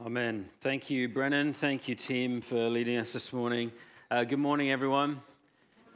Amen. 0.00 0.50
Thank 0.60 0.90
you, 0.90 1.08
Brennan. 1.08 1.52
Thank 1.52 1.86
you, 1.86 1.94
team, 1.94 2.40
for 2.40 2.68
leading 2.68 2.96
us 2.96 3.12
this 3.12 3.32
morning. 3.32 3.70
Uh, 4.10 4.24
good 4.24 4.40
morning, 4.40 4.72
everyone. 4.72 5.22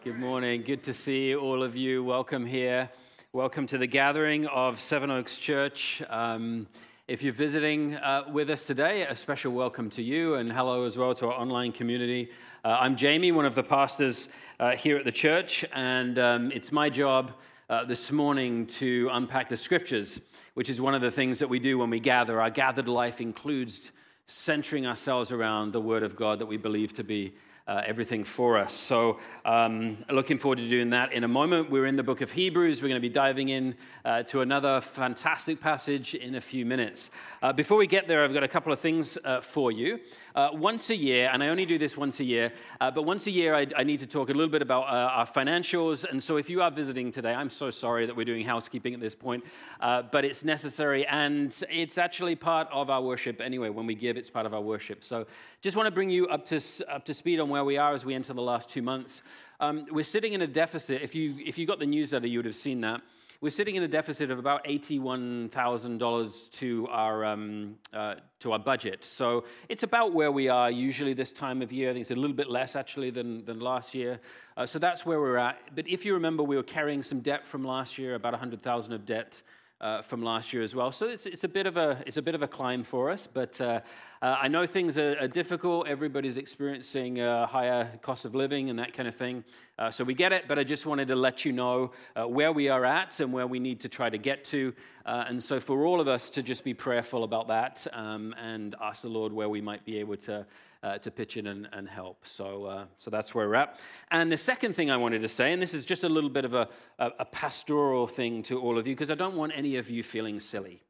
Good 0.05 0.17
morning. 0.17 0.63
Good 0.63 0.85
to 0.85 0.95
see 0.95 1.35
all 1.35 1.65
of 1.65 1.75
you. 1.75 2.05
Welcome 2.05 2.47
here. 2.47 2.89
Welcome 3.33 3.67
to 3.67 3.77
the 3.77 3.89
gathering 3.89 4.47
of 4.47 4.79
Seven 4.79 5.11
Oaks 5.11 5.37
Church. 5.37 6.01
Um, 6.09 6.69
if 7.09 7.25
you're 7.25 7.33
visiting 7.33 7.97
uh, 7.97 8.23
with 8.33 8.51
us 8.51 8.67
today, 8.67 9.03
a 9.03 9.17
special 9.17 9.53
welcome 9.53 9.91
to 9.91 10.03
you 10.03 10.37
and 10.37 10.53
hello 10.53 10.85
as 10.85 10.97
well 10.97 11.13
to 11.17 11.27
our 11.27 11.35
online 11.35 11.73
community. 11.73 12.31
Uh, 12.65 12.79
I'm 12.81 12.97
Jamie, 12.97 13.33
one 13.33 13.47
of 13.47 13.57
the 13.57 13.65
pastors 13.65 14.29
uh, 14.61 14.77
here 14.77 14.97
at 14.97 15.07
the 15.07 15.13
church, 15.13 15.65
and 15.75 16.21
um, 16.21 16.53
it's 16.53 16.71
my 16.71 16.89
job 16.89 17.33
uh, 17.71 17.85
this 17.85 18.11
morning 18.11 18.67
to 18.67 19.11
unpack 19.13 19.49
the 19.51 19.57
scriptures, 19.57 20.21
which 20.55 20.71
is 20.71 20.81
one 20.81 20.95
of 20.95 21.03
the 21.03 21.11
things 21.11 21.39
that 21.39 21.49
we 21.49 21.59
do 21.59 21.77
when 21.77 21.91
we 21.91 22.01
gather. 22.01 22.41
Our 22.41 22.49
gathered 22.49 22.89
life 22.89 23.21
includes 23.21 23.91
centering 24.27 24.87
ourselves 24.87 25.33
around 25.33 25.73
the 25.73 25.81
Word 25.81 26.03
of 26.03 26.17
God 26.17 26.39
that 26.39 26.47
we 26.47 26.57
believe 26.57 26.95
to 26.95 27.05
be 27.05 27.35
uh, 27.67 27.83
everything 27.85 28.25
for 28.25 28.57
us. 28.57 28.73
So, 28.73 29.19
um, 29.45 29.99
looking 30.11 30.39
forward 30.39 30.57
to 30.57 30.69
doing 30.69 30.89
that 30.91 31.13
in 31.13 31.23
a 31.23 31.29
moment. 31.29 31.71
We're 31.71 31.85
in 31.85 31.97
the 31.97 32.03
book 32.03 32.23
of 32.23 32.33
Hebrews. 32.33 32.81
We're 32.81 32.89
going 32.89 33.01
to 33.01 33.07
be 33.07 33.13
diving 33.13 33.51
in 33.51 33.75
uh, 34.07 34.23
to 34.25 34.41
another 34.41 34.81
fantastic 34.81 35.61
passage 35.61 36.15
in 36.15 36.37
a 36.37 36.41
few 36.41 36.65
minutes. 36.65 37.11
Uh, 37.43 37.53
before 37.53 37.77
we 37.77 37.87
get 37.87 38.09
there, 38.09 38.25
I've 38.25 38.33
got 38.33 38.43
a 38.43 38.49
couple 38.49 38.73
of 38.73 38.81
things 38.81 39.19
uh, 39.23 39.43
for 39.43 39.71
you. 39.71 40.01
Uh, 40.39 40.51
once 40.53 40.89
a 40.89 40.95
year, 40.95 41.29
and 41.33 41.43
I 41.43 41.49
only 41.49 41.67
do 41.67 41.79
this 41.79 41.97
once 41.97 42.21
a 42.21 42.25
year, 42.25 42.53
uh, 42.81 42.93
but 42.93 43.03
once 43.03 43.27
a 43.27 43.31
year 43.33 43.57
I, 43.57 43.67
I, 43.77 43.83
need 43.83 43.99
to 43.99 44.07
talk 44.07 44.29
a 44.29 44.33
little 44.33 44.49
bit 44.49 44.63
about 44.63 44.85
our 44.87 45.27
financials. 45.27 46.09
And 46.09 46.23
so, 46.23 46.37
if 46.37 46.49
you 46.49 46.63
are 46.63 46.71
visiting 46.71 47.11
today, 47.11 47.35
I'm 47.35 47.51
so 47.51 47.71
sorry 47.71 48.07
that 48.07 48.15
we're 48.15 48.25
doing 48.25 48.47
housekeeping 48.47 48.95
at 48.95 49.01
this 49.01 49.17
point, 49.17 49.43
but 49.81 50.25
it's 50.25 50.45
necessary 50.45 51.05
and 51.09 51.53
it's 51.69 51.99
actually 51.99 52.37
part 52.37 52.69
of 52.71 52.89
our 52.89 53.03
worship 53.03 53.41
anyway. 53.41 53.69
When 53.69 53.85
we 53.85 53.97
give, 53.97 54.17
it's 54.17 54.31
part 54.31 54.47
of 54.47 54.55
our 54.55 54.61
worship. 54.61 55.03
So, 55.03 55.27
just 55.61 55.77
want 55.77 55.89
to 55.89 55.93
bring 55.93 56.09
you 56.09 56.29
up 56.29 56.47
to, 56.47 56.61
up 56.89 57.05
to 57.07 57.15
speed 57.15 57.41
on 57.41 57.49
where 57.49 57.65
we 57.65 57.77
are 57.77 57.93
as 57.93 58.05
we 58.05 58.15
enter 58.15 58.33
the 58.33 58.41
last 58.41 58.71
two 58.71 58.81
months. 58.81 59.23
Um, 59.59 59.87
we're 59.91 60.05
sitting 60.05 60.35
in 60.35 60.43
a 60.43 60.47
deficit. 60.47 61.03
If 61.03 61.17
you, 61.17 61.35
if 61.45 61.59
you 61.59 61.67
got 61.67 61.81
the 61.81 61.87
newsletter, 61.87 62.29
you 62.29 62.39
would 62.39 62.47
have 62.47 62.55
seen 62.55 62.83
that. 62.83 63.01
We're 63.41 63.51
sitting 63.51 63.77
in 63.77 63.85
a 63.85 63.89
deficit 63.89 64.33
of 64.33 64.41
about 64.41 64.65
$81,000 64.65 66.51
to, 66.51 66.89
our 66.91 67.25
um, 67.25 67.77
uh, 67.93 68.17
to 68.41 68.51
our 68.51 68.59
budget. 68.59 69.05
So 69.05 69.45
it's 69.69 69.85
about 69.85 70.13
where 70.13 70.33
we 70.33 70.49
are 70.49 70.73
usually 70.73 71.15
this 71.15 71.31
time 71.31 71.63
of 71.63 71.71
year. 71.71 71.91
I 71.91 71.93
think 71.93 72.01
it's 72.01 72.11
a 72.11 72.17
little 72.17 72.35
bit 72.35 72.51
less 72.51 72.75
actually 72.75 73.11
than, 73.11 73.45
than 73.45 73.61
last 73.61 73.95
year. 73.95 74.19
Uh, 74.57 74.67
so 74.67 74.81
that's 74.81 75.07
where 75.07 75.21
we're 75.21 75.37
at. 75.37 75.57
But 75.73 75.87
if 75.87 76.05
you 76.05 76.15
remember, 76.15 76.43
we 76.43 76.57
were 76.57 76.65
carrying 76.65 77.01
some 77.05 77.21
debt 77.21 77.47
from 77.47 77.63
last 77.65 77.97
year, 77.97 78.17
about 78.17 78.33
100,000 78.33 78.93
of 78.93 79.07
debt 79.07 79.41
uh, 79.81 80.03
from 80.03 80.23
last 80.23 80.53
year 80.53 80.63
as 80.63 80.75
well. 80.75 80.91
So 80.91 81.07
it's, 81.07 81.25
it's, 81.25 81.45
a 81.45 81.49
bit 81.49 81.67
of 81.67 81.77
a, 81.77 82.03
it's 82.07 82.17
a 82.17 82.23
bit 82.23 82.35
of 82.35 82.43
a 82.43 82.49
climb 82.49 82.83
for 82.83 83.11
us, 83.11 83.29
but 83.33 83.61
uh, 83.61 83.81
uh, 84.21 84.37
I 84.43 84.49
know 84.49 84.67
things 84.67 84.99
are, 84.99 85.17
are, 85.21 85.29
difficult. 85.29 85.87
Everybody's 85.87 86.37
experiencing 86.37 87.21
a 87.21 87.47
higher 87.47 87.99
cost 88.03 88.25
of 88.25 88.35
living 88.35 88.71
and 88.71 88.79
that 88.81 88.93
kind 88.93 89.09
of 89.09 89.15
thing. 89.15 89.45
Uh, 89.79 89.91
so 89.91 90.03
we 90.03 90.15
get 90.15 90.33
it, 90.33 90.49
but 90.49 90.59
I 90.59 90.65
just 90.65 90.85
wanted 90.85 91.09
to 91.09 91.17
let 91.17 91.45
you 91.45 91.53
know 91.53 91.93
uh, 92.17 92.27
where 92.27 92.51
we 92.51 92.69
are 92.69 92.85
at 92.85 93.21
and 93.21 93.33
where 93.33 93.47
we 93.47 93.61
need 93.61 93.81
to 93.81 93.89
try 93.89 94.11
to 94.11 94.19
get 94.19 94.45
to. 94.47 94.75
Uh, 95.07 95.25
and 95.29 95.43
so 95.43 95.61
for 95.61 95.87
all 95.87 96.01
of 96.01 96.09
us 96.09 96.31
to 96.31 96.43
just 96.43 96.65
be 96.65 96.75
prayerful 96.75 97.23
about 97.23 97.49
that 97.49 97.87
um, 97.93 98.35
and 98.37 98.75
ask 98.83 99.03
the 99.03 99.09
Lord 99.09 99.33
where 99.33 99.49
we 99.49 99.61
might 99.61 99.85
be 99.85 99.99
able 99.99 100.17
to 100.17 100.45
uh, 100.83 100.99
to 100.99 101.11
pitch 101.11 101.37
in 101.37 101.47
and, 101.47 101.69
and 101.73 101.89
help. 101.89 102.27
So, 102.27 102.65
uh, 102.65 102.85
so 102.97 103.11
that's 103.11 103.35
where 103.35 103.49
we're 103.49 103.57
at. 103.57 103.81
And 104.11 104.31
the 104.31 104.37
second 104.37 104.75
thing 104.75 104.91
I 104.91 104.97
wanted 104.97 105.23
to 105.23 105.29
say, 105.29 105.53
and 105.53 105.61
this 105.61 105.75
is 105.75 105.85
just 105.85 106.05
a 106.05 106.09
little 106.09 106.31
bit 106.31 106.45
of 106.45 106.55
a, 106.55 106.69
a, 106.99 107.11
a 107.21 107.25
pastoral 107.25 108.07
thing 108.07 108.43
to 108.45 108.61
all 108.61 108.79
of 108.79 108.87
you, 108.87 108.95
because 108.95 109.11
I 109.11 109.15
don't 109.15 109.37
want 109.37 109.53
any 109.55 109.77
of 109.77 109.91
you 109.91 110.03
feeling 110.03 110.41
silly. 110.41 110.83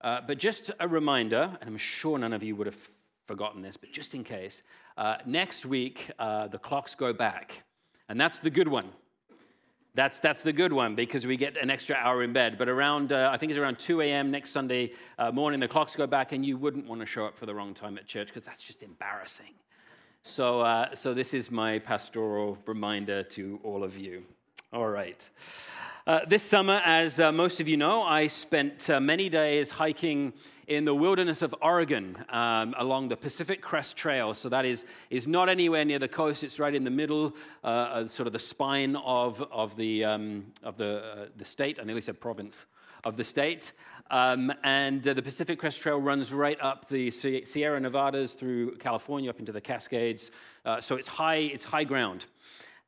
Uh, 0.00 0.20
but 0.26 0.38
just 0.38 0.70
a 0.80 0.88
reminder, 0.88 1.56
and 1.60 1.70
I'm 1.70 1.78
sure 1.78 2.18
none 2.18 2.32
of 2.32 2.42
you 2.42 2.56
would 2.56 2.66
have 2.66 2.88
forgotten 3.26 3.62
this, 3.62 3.76
but 3.76 3.92
just 3.92 4.14
in 4.14 4.24
case, 4.24 4.62
uh, 4.96 5.16
next 5.24 5.64
week 5.64 6.10
uh, 6.18 6.48
the 6.48 6.58
clocks 6.58 6.94
go 6.94 7.12
back. 7.12 7.62
And 8.08 8.20
that's 8.20 8.40
the 8.40 8.50
good 8.50 8.68
one. 8.68 8.88
That's, 9.94 10.20
that's 10.20 10.40
the 10.40 10.54
good 10.54 10.72
one 10.72 10.94
because 10.94 11.26
we 11.26 11.36
get 11.36 11.58
an 11.58 11.70
extra 11.70 11.94
hour 11.96 12.22
in 12.22 12.32
bed. 12.32 12.56
But 12.56 12.68
around, 12.70 13.12
uh, 13.12 13.30
I 13.32 13.36
think 13.36 13.50
it's 13.50 13.58
around 13.58 13.78
2 13.78 14.00
a.m. 14.00 14.30
next 14.30 14.50
Sunday 14.50 14.92
uh, 15.18 15.30
morning, 15.30 15.60
the 15.60 15.68
clocks 15.68 15.94
go 15.94 16.06
back, 16.06 16.32
and 16.32 16.44
you 16.46 16.56
wouldn't 16.56 16.86
want 16.86 17.00
to 17.00 17.06
show 17.06 17.26
up 17.26 17.36
for 17.36 17.44
the 17.44 17.54
wrong 17.54 17.74
time 17.74 17.98
at 17.98 18.06
church 18.06 18.28
because 18.28 18.44
that's 18.44 18.62
just 18.62 18.82
embarrassing. 18.82 19.54
So, 20.22 20.60
uh, 20.60 20.94
so 20.94 21.12
this 21.12 21.34
is 21.34 21.50
my 21.50 21.78
pastoral 21.78 22.56
reminder 22.64 23.22
to 23.24 23.60
all 23.64 23.84
of 23.84 23.98
you. 23.98 24.24
All 24.72 24.88
right. 24.88 25.28
Uh, 26.04 26.18
this 26.26 26.42
summer, 26.42 26.82
as 26.84 27.20
uh, 27.20 27.30
most 27.30 27.60
of 27.60 27.68
you 27.68 27.76
know, 27.76 28.02
I 28.02 28.26
spent 28.26 28.90
uh, 28.90 28.98
many 28.98 29.28
days 29.28 29.70
hiking 29.70 30.32
in 30.66 30.84
the 30.84 30.92
wilderness 30.92 31.42
of 31.42 31.54
Oregon 31.62 32.16
um, 32.28 32.74
along 32.76 33.06
the 33.06 33.16
Pacific 33.16 33.62
Crest 33.62 33.96
Trail. 33.96 34.34
So 34.34 34.48
that 34.48 34.64
is, 34.64 34.84
is 35.10 35.28
not 35.28 35.48
anywhere 35.48 35.84
near 35.84 36.00
the 36.00 36.08
coast, 36.08 36.42
it's 36.42 36.58
right 36.58 36.74
in 36.74 36.82
the 36.82 36.90
middle, 36.90 37.36
uh, 37.62 38.04
sort 38.06 38.26
of 38.26 38.32
the 38.32 38.40
spine 38.40 38.96
of, 38.96 39.40
of, 39.52 39.76
the, 39.76 40.04
um, 40.04 40.46
of 40.64 40.76
the, 40.76 41.04
uh, 41.04 41.26
the 41.36 41.44
state. 41.44 41.78
I 41.80 41.84
nearly 41.84 42.00
said 42.00 42.18
province 42.18 42.66
of 43.04 43.16
the 43.16 43.22
state. 43.22 43.70
Um, 44.10 44.52
and 44.64 45.06
uh, 45.06 45.14
the 45.14 45.22
Pacific 45.22 45.60
Crest 45.60 45.80
Trail 45.80 46.00
runs 46.00 46.32
right 46.32 46.58
up 46.60 46.88
the 46.88 47.12
Sierra 47.12 47.78
Nevadas 47.78 48.34
through 48.34 48.74
California 48.78 49.30
up 49.30 49.38
into 49.38 49.52
the 49.52 49.60
Cascades. 49.60 50.32
So 50.80 50.96
it's 50.96 51.06
high, 51.06 51.36
it's 51.36 51.64
high 51.64 51.84
ground. 51.84 52.26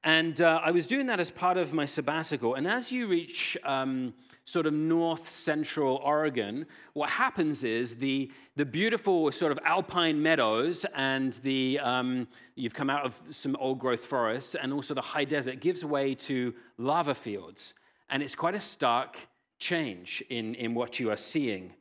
And 0.04 0.42
uh, 0.42 0.60
I 0.62 0.70
was 0.70 0.86
doing 0.86 1.06
that 1.06 1.18
as 1.18 1.30
part 1.30 1.56
of 1.56 1.72
my 1.72 1.86
sabbatical. 1.86 2.56
And 2.56 2.68
as 2.68 2.92
you 2.92 3.06
reach 3.06 3.56
um, 3.64 4.12
sort 4.44 4.66
of 4.66 4.74
north 4.74 5.30
central 5.30 5.96
Oregon, 5.96 6.66
what 6.92 7.08
happens 7.08 7.64
is 7.64 7.96
the, 7.96 8.30
the 8.54 8.66
beautiful 8.66 9.32
sort 9.32 9.50
of 9.50 9.58
alpine 9.64 10.22
meadows 10.22 10.84
and 10.94 11.32
the, 11.42 11.80
um, 11.82 12.28
you've 12.54 12.74
come 12.74 12.90
out 12.90 13.06
of 13.06 13.18
some 13.30 13.56
old 13.56 13.78
growth 13.78 14.04
forests 14.04 14.54
and 14.54 14.74
also 14.74 14.92
the 14.92 15.00
high 15.00 15.24
desert 15.24 15.60
gives 15.60 15.82
way 15.86 16.14
to 16.14 16.52
lava 16.76 17.14
fields. 17.14 17.72
And 18.10 18.22
it's 18.22 18.34
quite 18.34 18.54
a 18.54 18.60
stark 18.60 19.16
change 19.58 20.22
in, 20.28 20.54
in 20.56 20.74
what 20.74 21.00
you 21.00 21.10
are 21.10 21.16
seeing. 21.16 21.72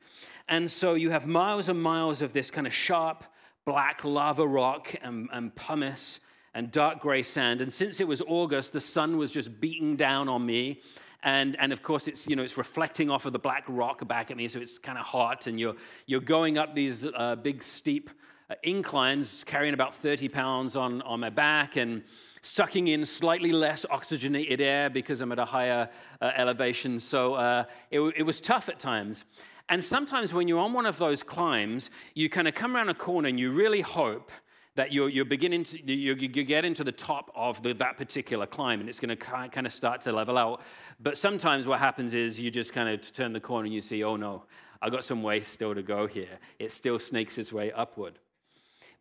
And 0.47 0.72
so 0.72 0.94
you 0.94 1.09
have 1.09 1.28
miles 1.28 1.67
and 1.67 1.81
miles 1.81 2.22
of 2.22 2.31
this 2.31 2.50
kind 2.50 2.67
of 2.67 2.73
sharp 2.73 3.25
black 3.66 4.05
lava 4.05 4.47
rock 4.47 4.95
and, 5.01 5.28
and 5.34 5.53
pumice 5.55 6.22
and 6.53 6.72
dark 6.72 7.00
gray 7.00 7.24
sand. 7.24 7.62
And 7.62 7.72
since 7.72 8.00
it 8.00 8.08
was 8.08 8.22
August, 8.28 8.74
the 8.74 8.80
sun 8.80 9.18
was 9.18 9.31
just 9.31 9.59
beating 9.59 9.96
down 9.96 10.30
on 10.30 10.46
me. 10.46 10.81
And, 11.24 11.58
and 11.59 11.72
of 11.72 11.81
course 11.81 12.09
it's 12.09 12.28
you 12.28 12.36
know 12.36 12.44
it's 12.44 12.58
reflecting 12.58 13.09
off 13.09 13.25
of 13.25 13.31
the 13.31 13.40
black 13.40 13.64
rock 13.69 14.06
back 14.08 14.30
at 14.30 14.36
me 14.36 14.47
so 14.50 14.59
it's 14.59 14.78
kind 14.78 14.97
of 14.97 15.06
hot. 15.06 15.47
And 15.47 15.59
you're 15.59 15.75
you're 16.06 16.22
going 16.22 16.58
up 16.58 16.75
these 16.75 17.06
uh, 17.16 17.36
big 17.38 17.64
steep 17.64 18.09
uh, 18.50 18.56
inclines 18.64 19.46
carrying 19.46 19.74
about 19.74 19.96
30 19.96 20.28
pounds 20.28 20.75
on, 20.75 21.02
on 21.03 21.22
my 21.22 21.30
back 21.30 21.78
and 21.78 22.03
sucking 22.41 22.90
in 22.90 23.06
slightly 23.06 23.53
less 23.53 23.85
oxygenated 23.90 24.59
air 24.59 24.90
because 24.90 25.22
i'm 25.22 25.31
at 25.31 25.40
a 25.40 25.46
higher 25.46 25.90
uh, 26.22 26.31
elevation. 26.35 27.00
So 27.00 27.35
uh, 27.35 27.64
it, 27.90 28.02
it 28.18 28.24
was 28.24 28.41
tough 28.41 28.68
at 28.68 28.80
times. 28.80 29.24
And 29.70 29.81
sometimes 29.81 30.34
when 30.34 30.50
you're 30.50 30.59
on 30.59 30.74
one 30.74 30.85
of 30.85 30.97
those 30.97 31.24
climbs 31.24 31.90
you 32.16 32.30
kind 32.30 32.50
of 32.50 32.53
come 32.53 32.75
around 32.75 32.90
a 32.90 32.94
corner 32.94 33.30
and 33.30 33.40
you 33.40 33.52
really 33.52 33.80
hope 33.80 34.30
that 34.75 34.91
you're, 34.91 35.09
you're 35.09 35.25
beginning 35.25 35.63
to 35.63 35.94
you, 35.94 36.16
you 36.16 36.28
get 36.28 36.66
into 36.66 36.84
the 36.84 36.91
top 36.91 37.31
of 37.35 37.61
the, 37.61 37.73
that 37.75 37.97
particular 37.97 38.45
climb 38.45 38.79
and 38.79 38.89
it's 38.89 39.00
going 39.00 39.16
to 39.16 39.16
kind 39.16 39.67
of 39.67 39.73
start 39.73 40.01
to 40.01 40.11
level 40.11 40.38
out. 40.38 40.61
But 41.00 41.17
sometimes 41.17 41.67
what 41.67 41.79
happens 41.79 42.13
is 42.13 42.39
you 42.39 42.50
just 42.50 42.73
kind 42.73 42.89
of 42.89 43.13
turn 43.13 43.34
the 43.34 43.39
corner 43.39 43.66
and 43.66 43.73
you 43.73 43.81
see 43.81 44.03
oh 44.03 44.16
no 44.16 44.44
i 44.81 44.89
got 44.89 45.06
some 45.06 45.23
way 45.23 45.39
still 45.39 45.73
to 45.73 45.81
go 45.81 46.07
here. 46.07 46.39
It 46.59 46.72
still 46.72 47.00
snakes 47.00 47.38
its 47.38 47.53
way 47.53 47.72
upward. 47.72 48.19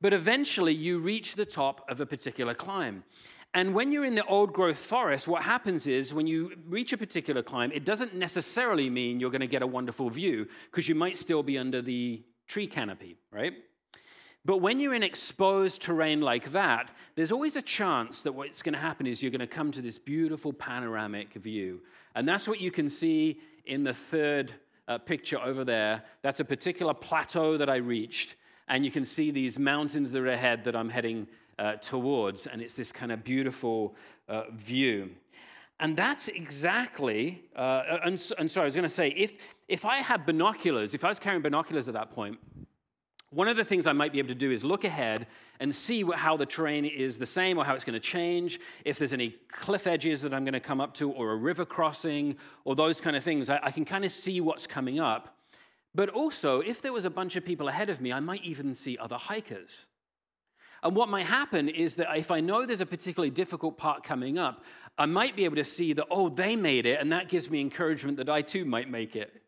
But 0.01 0.13
eventually 0.13 0.73
you 0.73 0.99
reach 0.99 1.35
the 1.35 1.45
top 1.45 1.85
of 1.91 2.01
a 2.01 2.07
particular 2.07 2.55
climb. 2.55 3.05
And 3.55 3.75
when 3.75 3.93
you're 3.93 4.05
in 4.05 4.15
the 4.15 4.25
old 4.25 4.53
growth 4.53 4.79
forest, 4.79 5.29
what 5.29 5.43
happens 5.43 5.87
is 5.87 6.15
when 6.15 6.27
you 6.27 6.53
reach 6.69 6.93
a 6.93 6.97
particular 6.97 7.43
climb, 7.43 7.71
it 7.73 7.85
doesn't 7.85 8.15
necessarily 8.15 8.89
mean 8.89 9.21
you're 9.21 9.31
going 9.31 9.41
to 9.41 9.47
get 9.47 9.63
a 9.63 9.67
wonderful 9.67 10.09
view 10.09 10.47
because 10.71 10.89
you 10.89 10.95
might 10.95 11.19
still 11.19 11.43
be 11.43 11.59
under 11.59 11.83
the 11.83 12.23
tree 12.47 12.67
canopy, 12.67 13.17
right? 13.31 13.55
But 14.45 14.59
when 14.59 14.81
you're 14.81 14.95
in 14.95 15.05
exposed 15.05 15.83
terrain 15.83 16.21
like 16.21 16.51
that, 16.51 16.91
there's 17.15 17.31
always 17.31 17.55
a 17.55 17.63
chance 17.63 18.23
that 18.23 18.33
what's 18.33 18.63
going 18.63 18.73
to 18.73 18.81
happen 18.81 19.07
is 19.07 19.23
you're 19.23 19.31
going 19.31 19.41
to 19.41 19.47
come 19.47 19.71
to 19.73 19.81
this 19.81 19.99
beautiful 19.99 20.53
panoramic 20.53 21.35
view. 21.35 21.81
And 22.17 22.29
that's 22.29 22.49
what 22.49 22.61
you 22.61 22.73
can 22.73 22.91
see 22.91 23.41
in 23.67 23.85
the 23.85 23.95
third 23.95 24.53
uh, 24.89 24.99
picture 24.99 25.41
over 25.41 25.65
there. 25.65 26.03
That's 26.23 26.41
a 26.41 26.45
particular 26.45 26.93
plateau 26.93 27.57
that 27.57 27.71
I 27.71 27.77
reached. 27.77 28.35
And 28.67 28.85
you 28.85 28.91
can 28.91 29.05
see 29.05 29.31
these 29.31 29.61
mountains 29.61 30.11
that 30.11 30.19
are 30.19 30.27
ahead 30.27 30.65
that 30.65 30.75
I'm 30.75 30.89
heading 30.89 31.29
uh, 31.59 31.75
towards. 31.75 32.49
And 32.49 32.61
it's 32.61 32.75
this 32.75 32.91
kind 32.91 33.13
of 33.13 33.23
beautiful 33.23 33.95
uh, 34.29 34.45
view. 34.53 35.11
And 35.79 35.97
that's 35.97 36.29
exactly, 36.29 37.43
uh, 37.55 37.99
and, 38.05 38.21
and 38.39 38.51
sorry, 38.51 38.65
I 38.65 38.67
was 38.67 38.75
going 38.75 38.83
to 38.85 38.89
say, 38.89 39.09
if, 39.09 39.35
if 39.69 39.85
I 39.85 39.97
had 39.97 40.27
binoculars, 40.27 40.95
if 40.95 41.05
I 41.05 41.09
was 41.09 41.19
carrying 41.19 41.43
binoculars 41.43 41.89
at 41.89 41.95
that 41.95 42.11
point, 42.11 42.39
one 43.33 43.49
of 43.49 43.57
the 43.57 43.65
things 43.65 43.87
I 43.87 43.93
might 43.93 44.13
be 44.13 44.19
able 44.19 44.29
to 44.29 44.35
do 44.35 44.51
is 44.51 44.63
look 44.63 44.85
ahead 44.85 45.27
and 45.59 45.75
see 45.75 46.05
how 46.05 46.37
the 46.37 46.47
terrain 46.47 46.85
is 46.85 47.19
the 47.19 47.27
same 47.27 47.59
or 47.59 47.65
how 47.65 47.75
it's 47.75 47.85
going 47.85 47.95
to 47.95 48.01
change, 48.01 48.61
if 48.85 48.99
there's 48.99 49.13
any 49.13 49.37
cliff 49.51 49.87
edges 49.87 50.21
that 50.23 50.35
I'm 50.35 50.45
going 50.45 50.53
to 50.53 50.61
come 50.61 50.81
up 50.81 50.93
to, 50.95 51.11
or 51.11 51.33
a 51.33 51.37
river 51.37 51.65
crossing, 51.65 52.37
or 52.65 52.75
those 52.75 53.01
kind 53.01 53.17
of 53.17 53.25
things. 53.25 53.49
I, 53.49 53.59
I 53.63 53.71
can 53.71 53.85
kind 53.85 54.05
of 54.05 54.13
see 54.13 54.41
what's 54.41 54.67
coming 54.67 55.01
up. 55.01 55.37
But 55.95 56.09
also, 56.09 56.61
if 56.61 56.83
there 56.83 56.93
was 56.93 57.05
a 57.05 57.11
bunch 57.11 57.37
of 57.37 57.45
people 57.45 57.69
ahead 57.69 57.91
of 57.91 58.01
me, 58.01 58.13
I 58.13 58.21
might 58.21 58.45
even 58.45 58.75
see 58.75 58.99
other 58.99 59.17
hikers. 59.17 59.87
And 60.83 60.97
what 60.97 61.09
might 61.09 61.27
happen 61.27 61.69
is 61.69 61.97
that 61.97 62.17
if 62.17 62.31
I 62.31 62.41
know 62.41 62.67
there's 62.67 62.81
a 62.81 62.87
particularly 62.87 63.31
difficult 63.31 63.79
part 63.79 64.03
coming 64.03 64.39
up, 64.39 64.65
I 64.99 65.07
might 65.07 65.37
be 65.37 65.45
able 65.45 65.57
to 65.57 65.65
see 65.65 65.93
that, 65.95 66.07
oh, 66.11 66.29
they 66.29 66.57
made 66.57 66.87
it, 66.87 67.01
and 67.01 67.13
that 67.13 67.29
gives 67.29 67.49
me 67.49 67.61
encouragement 67.61 68.17
that 68.19 68.29
I 68.29 68.43
too 68.43 68.65
might 68.65 68.91
make 68.91 69.17
it. 69.17 69.42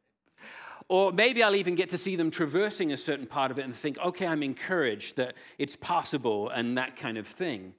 Or 0.89 1.13
maybe 1.13 1.43
I'll 1.43 1.57
even 1.57 1.75
get 1.75 1.89
to 1.91 1.99
see 1.99 2.15
them 2.15 2.31
traversing 2.31 2.93
a 2.93 2.97
certain 2.97 3.27
part 3.27 3.51
of 3.51 3.59
it 3.59 3.65
and 3.65 3.75
think, 3.75 3.99
okay, 3.99 4.27
I'm 4.27 4.43
encouraged 4.43 5.17
that 5.17 5.35
it's 5.59 5.77
possible 5.77 6.51
and 6.51 6.77
that 6.77 6.97
kind 6.97 7.17
of 7.17 7.27
thing. 7.27 7.75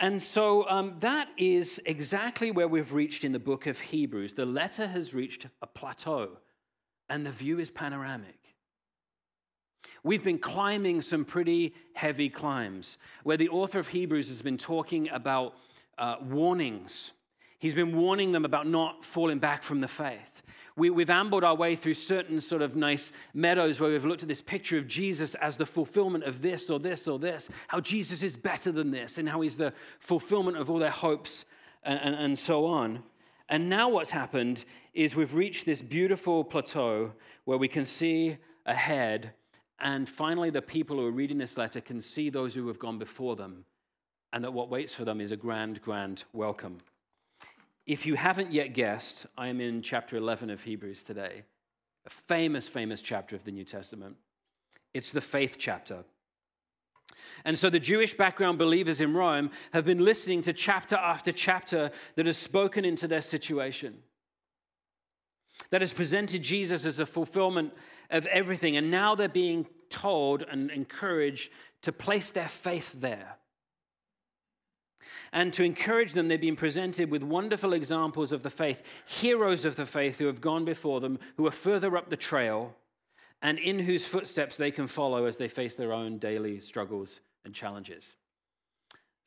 And 0.00 0.22
so 0.22 0.68
um, 0.68 0.94
that 1.00 1.28
is 1.36 1.80
exactly 1.84 2.52
where 2.52 2.68
we've 2.68 2.92
reached 2.92 3.24
in 3.24 3.32
the 3.32 3.40
book 3.40 3.66
of 3.66 3.80
Hebrews. 3.80 4.34
The 4.34 4.46
letter 4.46 4.86
has 4.86 5.12
reached 5.12 5.46
a 5.60 5.66
plateau, 5.66 6.38
and 7.08 7.26
the 7.26 7.32
view 7.32 7.58
is 7.58 7.70
panoramic. 7.70 8.36
We've 10.04 10.22
been 10.22 10.38
climbing 10.38 11.02
some 11.02 11.24
pretty 11.24 11.74
heavy 11.94 12.28
climbs 12.28 12.98
where 13.24 13.36
the 13.36 13.48
author 13.48 13.80
of 13.80 13.88
Hebrews 13.88 14.28
has 14.28 14.42
been 14.42 14.56
talking 14.56 15.08
about 15.10 15.54
uh, 15.98 16.16
warnings. 16.22 17.12
He's 17.58 17.74
been 17.74 17.96
warning 17.96 18.30
them 18.30 18.44
about 18.44 18.68
not 18.68 19.04
falling 19.04 19.40
back 19.40 19.64
from 19.64 19.80
the 19.80 19.88
faith. 19.88 20.42
We, 20.78 20.90
we've 20.90 21.10
ambled 21.10 21.44
our 21.44 21.54
way 21.54 21.76
through 21.76 21.94
certain 21.94 22.40
sort 22.40 22.62
of 22.62 22.76
nice 22.76 23.12
meadows 23.34 23.80
where 23.80 23.90
we've 23.90 24.04
looked 24.04 24.22
at 24.22 24.28
this 24.28 24.40
picture 24.40 24.78
of 24.78 24.86
Jesus 24.86 25.34
as 25.34 25.56
the 25.56 25.66
fulfillment 25.66 26.24
of 26.24 26.40
this 26.40 26.70
or 26.70 26.78
this 26.78 27.08
or 27.08 27.18
this, 27.18 27.48
how 27.66 27.80
Jesus 27.80 28.22
is 28.22 28.36
better 28.36 28.72
than 28.72 28.90
this, 28.90 29.18
and 29.18 29.28
how 29.28 29.40
he's 29.40 29.56
the 29.56 29.72
fulfillment 29.98 30.56
of 30.56 30.70
all 30.70 30.78
their 30.78 30.90
hopes 30.90 31.44
and, 31.82 31.98
and, 32.00 32.14
and 32.14 32.38
so 32.38 32.64
on. 32.64 33.02
And 33.48 33.68
now 33.68 33.88
what's 33.88 34.10
happened 34.10 34.64
is 34.94 35.16
we've 35.16 35.34
reached 35.34 35.66
this 35.66 35.82
beautiful 35.82 36.44
plateau 36.44 37.12
where 37.44 37.58
we 37.58 37.68
can 37.68 37.84
see 37.84 38.38
ahead 38.64 39.32
and 39.80 40.08
finally, 40.08 40.50
the 40.50 40.62
people 40.62 40.96
who 40.96 41.06
are 41.06 41.12
reading 41.12 41.38
this 41.38 41.56
letter 41.56 41.80
can 41.80 42.00
see 42.00 42.30
those 42.30 42.54
who 42.54 42.66
have 42.66 42.78
gone 42.78 42.98
before 42.98 43.36
them, 43.36 43.64
and 44.32 44.42
that 44.42 44.52
what 44.52 44.70
waits 44.70 44.92
for 44.92 45.04
them 45.04 45.20
is 45.20 45.30
a 45.30 45.36
grand, 45.36 45.80
grand 45.82 46.24
welcome. 46.32 46.78
If 47.88 48.04
you 48.04 48.14
haven't 48.16 48.52
yet 48.52 48.74
guessed, 48.74 49.26
I 49.36 49.48
am 49.48 49.60
in 49.60 49.80
chapter 49.82 50.16
11 50.16 50.50
of 50.50 50.62
Hebrews 50.62 51.02
today, 51.02 51.44
a 52.06 52.10
famous, 52.10 52.68
famous 52.68 53.00
chapter 53.00 53.34
of 53.34 53.44
the 53.44 53.50
New 53.50 53.64
Testament. 53.64 54.16
It's 54.94 55.10
the 55.10 55.22
faith 55.22 55.56
chapter. 55.58 56.04
And 57.46 57.58
so 57.58 57.70
the 57.70 57.80
Jewish 57.80 58.14
background 58.14 58.58
believers 58.58 59.00
in 59.00 59.14
Rome 59.14 59.50
have 59.72 59.86
been 59.86 60.04
listening 60.04 60.42
to 60.42 60.52
chapter 60.52 60.96
after 60.96 61.32
chapter 61.32 61.90
that 62.16 62.26
has 62.26 62.36
spoken 62.36 62.84
into 62.84 63.08
their 63.08 63.22
situation 63.22 64.02
that 65.70 65.80
has 65.80 65.92
presented 65.92 66.42
Jesus 66.42 66.84
as 66.84 66.98
a 66.98 67.06
fulfillment 67.06 67.72
of 68.10 68.26
everything. 68.26 68.76
And 68.76 68.90
now 68.90 69.14
they're 69.14 69.28
being 69.28 69.66
told 69.88 70.42
and 70.42 70.70
encouraged 70.70 71.50
to 71.82 71.92
place 71.92 72.30
their 72.30 72.48
faith 72.48 72.92
there. 72.96 73.36
And 75.32 75.52
to 75.54 75.62
encourage 75.62 76.12
them, 76.12 76.28
they've 76.28 76.40
been 76.40 76.56
presented 76.56 77.10
with 77.10 77.22
wonderful 77.22 77.72
examples 77.72 78.32
of 78.32 78.42
the 78.42 78.50
faith, 78.50 78.82
heroes 79.06 79.64
of 79.64 79.76
the 79.76 79.86
faith 79.86 80.18
who 80.18 80.26
have 80.26 80.40
gone 80.40 80.64
before 80.64 81.00
them, 81.00 81.18
who 81.36 81.46
are 81.46 81.52
further 81.52 81.96
up 81.96 82.10
the 82.10 82.16
trail, 82.16 82.74
and 83.42 83.58
in 83.58 83.80
whose 83.80 84.04
footsteps 84.04 84.56
they 84.56 84.70
can 84.70 84.86
follow 84.86 85.26
as 85.26 85.36
they 85.36 85.48
face 85.48 85.74
their 85.74 85.92
own 85.92 86.18
daily 86.18 86.60
struggles 86.60 87.20
and 87.44 87.54
challenges. 87.54 88.14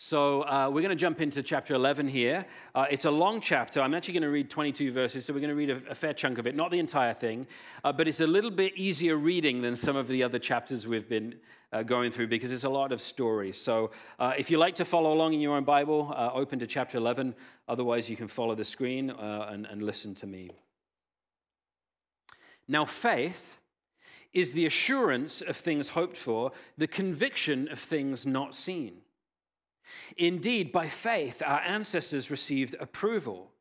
So 0.04 0.42
uh, 0.42 0.68
we're 0.74 0.82
going 0.82 0.90
to 0.90 0.96
jump 0.96 1.22
into 1.22 1.44
chapter 1.44 1.76
11 1.76 2.08
here. 2.08 2.48
Uh, 2.74 2.88
it's 2.90 3.06
a 3.06 3.12
long 3.12 3.40
chapter. 3.40 3.80
I'm 3.80 3.94
actually 3.94 4.16
going 4.16 4.24
to 4.24 4.32
read 4.32 4.50
22 4.50 4.92
verses, 4.92 5.26
so 5.26 5.32
we're 5.32 5.42
going 5.42 5.52
to 5.52 5.56
read 5.56 5.70
a, 5.70 5.92
a 5.92 5.94
fair 5.94 6.12
chunk 6.12 6.40
of 6.40 6.48
it, 6.48 6.56
not 6.56 6.72
the 6.72 6.80
entire 6.80 7.14
thing, 7.14 7.46
uh, 7.84 7.94
but 7.94 8.08
it's 8.08 8.20
a 8.20 8.26
little 8.26 8.50
bit 8.50 8.76
easier 8.76 9.16
reading 9.16 9.62
than 9.62 9.76
some 9.76 9.96
of 9.96 10.08
the 10.08 10.24
other 10.24 10.40
chapters 10.40 10.88
we've 10.88 11.08
been 11.08 11.36
uh, 11.72 11.84
going 11.84 12.12
through 12.12 12.30
because 12.30 12.52
it's 12.52 12.64
a 12.64 12.70
lot 12.70 12.92
of 12.92 13.00
stories. 13.00 13.62
So 13.62 13.92
uh, 14.18 14.34
if 14.36 14.50
you 14.50 14.58
like 14.58 14.74
to 14.78 14.86
follow 14.86 15.14
along 15.14 15.34
in 15.34 15.40
your 15.40 15.56
own 15.56 15.66
Bible, 15.66 16.12
uh, 16.18 16.32
open 16.34 16.58
to 16.58 16.66
chapter 16.66 16.98
11. 16.98 17.36
Otherwise, 17.68 18.10
you 18.10 18.18
can 18.18 18.28
follow 18.28 18.56
the 18.56 18.66
screen 18.66 19.12
and, 19.12 19.68
and 19.68 19.84
listen 19.84 20.16
to 20.16 20.26
me. 20.26 20.50
Now, 22.68 22.86
faith 22.86 23.60
is 24.34 24.54
the 24.54 24.66
assurance 24.66 25.44
of 25.44 25.56
things 25.58 25.90
hoped 25.90 26.18
for, 26.18 26.54
the 26.76 26.88
conviction 26.88 27.68
of 27.68 27.78
things 27.78 28.26
not 28.26 28.56
seen. 28.56 29.02
Indeed, 30.18 30.72
by 30.72 30.88
faith, 30.88 31.42
our 31.46 31.62
ancestors 31.62 32.32
received 32.32 32.76
approval. 32.80 33.52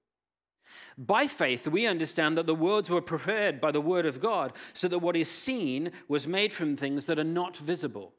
By 0.98 1.26
faith, 1.26 1.66
we 1.66 1.86
understand 1.86 2.36
that 2.36 2.46
the 2.46 2.54
worlds 2.54 2.90
were 2.90 3.00
prepared 3.00 3.60
by 3.60 3.70
the 3.70 3.80
word 3.80 4.06
of 4.06 4.20
God, 4.20 4.52
so 4.74 4.88
that 4.88 4.98
what 4.98 5.16
is 5.16 5.30
seen 5.30 5.92
was 6.08 6.28
made 6.28 6.52
from 6.52 6.76
things 6.76 7.06
that 7.06 7.18
are 7.18 7.24
not 7.24 7.56
visible. 7.56 8.12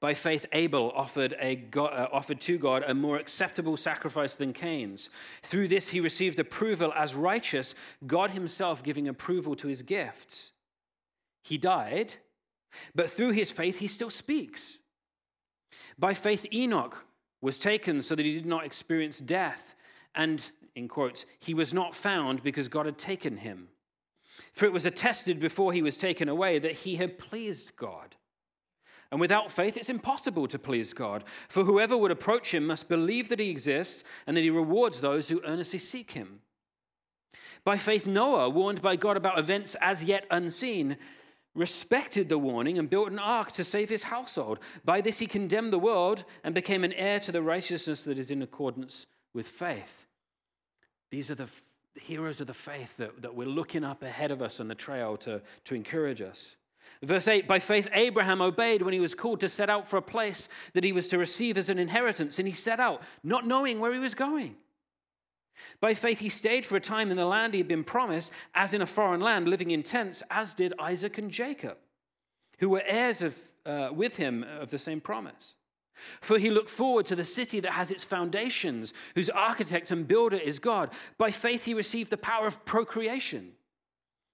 By 0.00 0.14
faith, 0.14 0.46
Abel 0.52 0.92
offered, 0.94 1.36
God, 1.70 1.92
uh, 1.92 2.08
offered 2.12 2.40
to 2.42 2.56
God 2.56 2.84
a 2.86 2.94
more 2.94 3.18
acceptable 3.18 3.76
sacrifice 3.76 4.36
than 4.36 4.52
Cain's. 4.52 5.10
Through 5.42 5.68
this, 5.68 5.88
he 5.88 6.00
received 6.00 6.38
approval 6.38 6.92
as 6.96 7.16
righteous, 7.16 7.74
God 8.06 8.30
himself 8.30 8.82
giving 8.82 9.08
approval 9.08 9.56
to 9.56 9.66
his 9.66 9.82
gifts. 9.82 10.52
He 11.42 11.58
died, 11.58 12.14
but 12.94 13.10
through 13.10 13.32
his 13.32 13.50
faith, 13.50 13.78
he 13.78 13.88
still 13.88 14.10
speaks. 14.10 14.78
By 15.98 16.14
faith, 16.14 16.46
Enoch 16.52 17.04
was 17.40 17.58
taken 17.58 18.02
so 18.02 18.14
that 18.14 18.24
he 18.24 18.34
did 18.34 18.46
not 18.46 18.64
experience 18.64 19.18
death. 19.18 19.74
And, 20.14 20.50
in 20.74 20.88
quotes, 20.88 21.26
he 21.38 21.54
was 21.54 21.72
not 21.74 21.94
found 21.94 22.42
because 22.42 22.68
God 22.68 22.86
had 22.86 22.98
taken 22.98 23.38
him. 23.38 23.68
For 24.52 24.66
it 24.66 24.72
was 24.72 24.86
attested 24.86 25.40
before 25.40 25.72
he 25.72 25.82
was 25.82 25.96
taken 25.96 26.28
away 26.28 26.58
that 26.58 26.72
he 26.72 26.96
had 26.96 27.18
pleased 27.18 27.76
God. 27.76 28.16
And 29.10 29.20
without 29.20 29.50
faith, 29.50 29.76
it's 29.76 29.88
impossible 29.88 30.46
to 30.48 30.58
please 30.58 30.92
God. 30.92 31.24
For 31.48 31.64
whoever 31.64 31.96
would 31.96 32.10
approach 32.10 32.52
him 32.52 32.66
must 32.66 32.88
believe 32.88 33.28
that 33.28 33.40
he 33.40 33.50
exists 33.50 34.04
and 34.26 34.36
that 34.36 34.42
he 34.42 34.50
rewards 34.50 35.00
those 35.00 35.28
who 35.28 35.42
earnestly 35.46 35.78
seek 35.78 36.12
him. 36.12 36.40
By 37.64 37.78
faith, 37.78 38.06
Noah, 38.06 38.50
warned 38.50 38.82
by 38.82 38.96
God 38.96 39.16
about 39.16 39.38
events 39.38 39.76
as 39.80 40.04
yet 40.04 40.26
unseen, 40.30 40.98
respected 41.58 42.28
the 42.28 42.38
warning 42.38 42.78
and 42.78 42.88
built 42.88 43.10
an 43.10 43.18
ark 43.18 43.52
to 43.52 43.64
save 43.64 43.90
his 43.90 44.04
household. 44.04 44.58
By 44.84 45.00
this 45.00 45.18
he 45.18 45.26
condemned 45.26 45.72
the 45.72 45.78
world 45.78 46.24
and 46.44 46.54
became 46.54 46.84
an 46.84 46.92
heir 46.92 47.20
to 47.20 47.32
the 47.32 47.42
righteousness 47.42 48.04
that 48.04 48.18
is 48.18 48.30
in 48.30 48.42
accordance 48.42 49.06
with 49.34 49.46
faith. 49.46 50.06
These 51.10 51.30
are 51.30 51.34
the 51.34 51.48
heroes 52.00 52.40
of 52.40 52.46
the 52.46 52.54
faith 52.54 52.96
that, 52.98 53.22
that 53.22 53.34
we're 53.34 53.46
looking 53.46 53.84
up 53.84 54.02
ahead 54.02 54.30
of 54.30 54.40
us 54.40 54.60
on 54.60 54.68
the 54.68 54.74
trail 54.74 55.16
to, 55.18 55.42
to 55.64 55.74
encourage 55.74 56.22
us. 56.22 56.56
Verse 57.02 57.28
8 57.28 57.46
By 57.46 57.58
faith, 57.58 57.88
Abraham 57.92 58.40
obeyed 58.40 58.82
when 58.82 58.94
he 58.94 59.00
was 59.00 59.14
called 59.14 59.40
to 59.40 59.48
set 59.48 59.70
out 59.70 59.86
for 59.86 59.96
a 59.96 60.02
place 60.02 60.48
that 60.74 60.84
he 60.84 60.92
was 60.92 61.08
to 61.08 61.18
receive 61.18 61.58
as 61.58 61.68
an 61.68 61.78
inheritance, 61.78 62.38
and 62.38 62.48
he 62.48 62.54
set 62.54 62.80
out, 62.80 63.02
not 63.22 63.46
knowing 63.46 63.78
where 63.80 63.92
he 63.92 63.98
was 63.98 64.14
going. 64.14 64.56
By 65.80 65.94
faith, 65.94 66.20
he 66.20 66.28
stayed 66.28 66.66
for 66.66 66.76
a 66.76 66.80
time 66.80 67.10
in 67.10 67.16
the 67.16 67.24
land 67.24 67.54
he 67.54 67.60
had 67.60 67.68
been 67.68 67.84
promised, 67.84 68.32
as 68.54 68.74
in 68.74 68.82
a 68.82 68.86
foreign 68.86 69.20
land, 69.20 69.48
living 69.48 69.70
in 69.70 69.82
tents, 69.82 70.22
as 70.30 70.54
did 70.54 70.72
Isaac 70.78 71.18
and 71.18 71.30
Jacob, 71.30 71.78
who 72.58 72.68
were 72.68 72.82
heirs 72.86 73.22
of, 73.22 73.38
uh, 73.64 73.90
with 73.92 74.16
him 74.16 74.44
of 74.44 74.70
the 74.70 74.78
same 74.78 75.00
promise. 75.00 75.56
For 76.20 76.38
he 76.38 76.50
looked 76.50 76.70
forward 76.70 77.06
to 77.06 77.16
the 77.16 77.24
city 77.24 77.60
that 77.60 77.72
has 77.72 77.90
its 77.90 78.04
foundations, 78.04 78.92
whose 79.14 79.30
architect 79.30 79.90
and 79.90 80.06
builder 80.06 80.36
is 80.36 80.58
God. 80.58 80.90
By 81.16 81.30
faith, 81.30 81.64
he 81.64 81.74
received 81.74 82.10
the 82.10 82.16
power 82.16 82.46
of 82.46 82.64
procreation, 82.64 83.52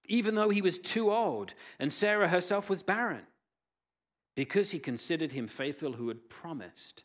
even 0.07 0.35
though 0.35 0.49
he 0.49 0.61
was 0.61 0.77
too 0.77 1.11
old 1.11 1.55
and 1.79 1.91
Sarah 1.91 2.27
herself 2.27 2.69
was 2.69 2.83
barren, 2.83 3.23
because 4.35 4.71
he 4.71 4.79
considered 4.79 5.31
him 5.31 5.47
faithful 5.47 5.93
who 5.93 6.09
had 6.09 6.29
promised. 6.29 7.04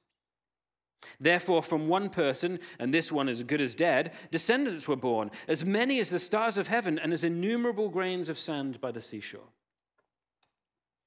Therefore, 1.18 1.62
from 1.62 1.88
one 1.88 2.10
person, 2.10 2.58
and 2.78 2.92
this 2.92 3.10
one 3.10 3.28
as 3.28 3.42
good 3.42 3.60
as 3.60 3.74
dead, 3.74 4.12
descendants 4.30 4.86
were 4.86 4.96
born, 4.96 5.30
as 5.48 5.64
many 5.64 5.98
as 5.98 6.10
the 6.10 6.18
stars 6.18 6.58
of 6.58 6.68
heaven 6.68 6.98
and 6.98 7.12
as 7.12 7.24
innumerable 7.24 7.88
grains 7.88 8.28
of 8.28 8.38
sand 8.38 8.80
by 8.80 8.90
the 8.90 9.00
seashore. 9.00 9.48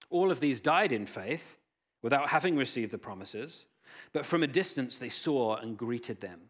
All 0.09 0.31
of 0.31 0.39
these 0.39 0.59
died 0.59 0.91
in 0.91 1.05
faith, 1.05 1.57
without 2.01 2.29
having 2.29 2.55
received 2.55 2.91
the 2.91 2.97
promises, 2.97 3.65
but 4.11 4.25
from 4.25 4.43
a 4.43 4.47
distance 4.47 4.97
they 4.97 5.09
saw 5.09 5.55
and 5.55 5.77
greeted 5.77 6.21
them. 6.21 6.49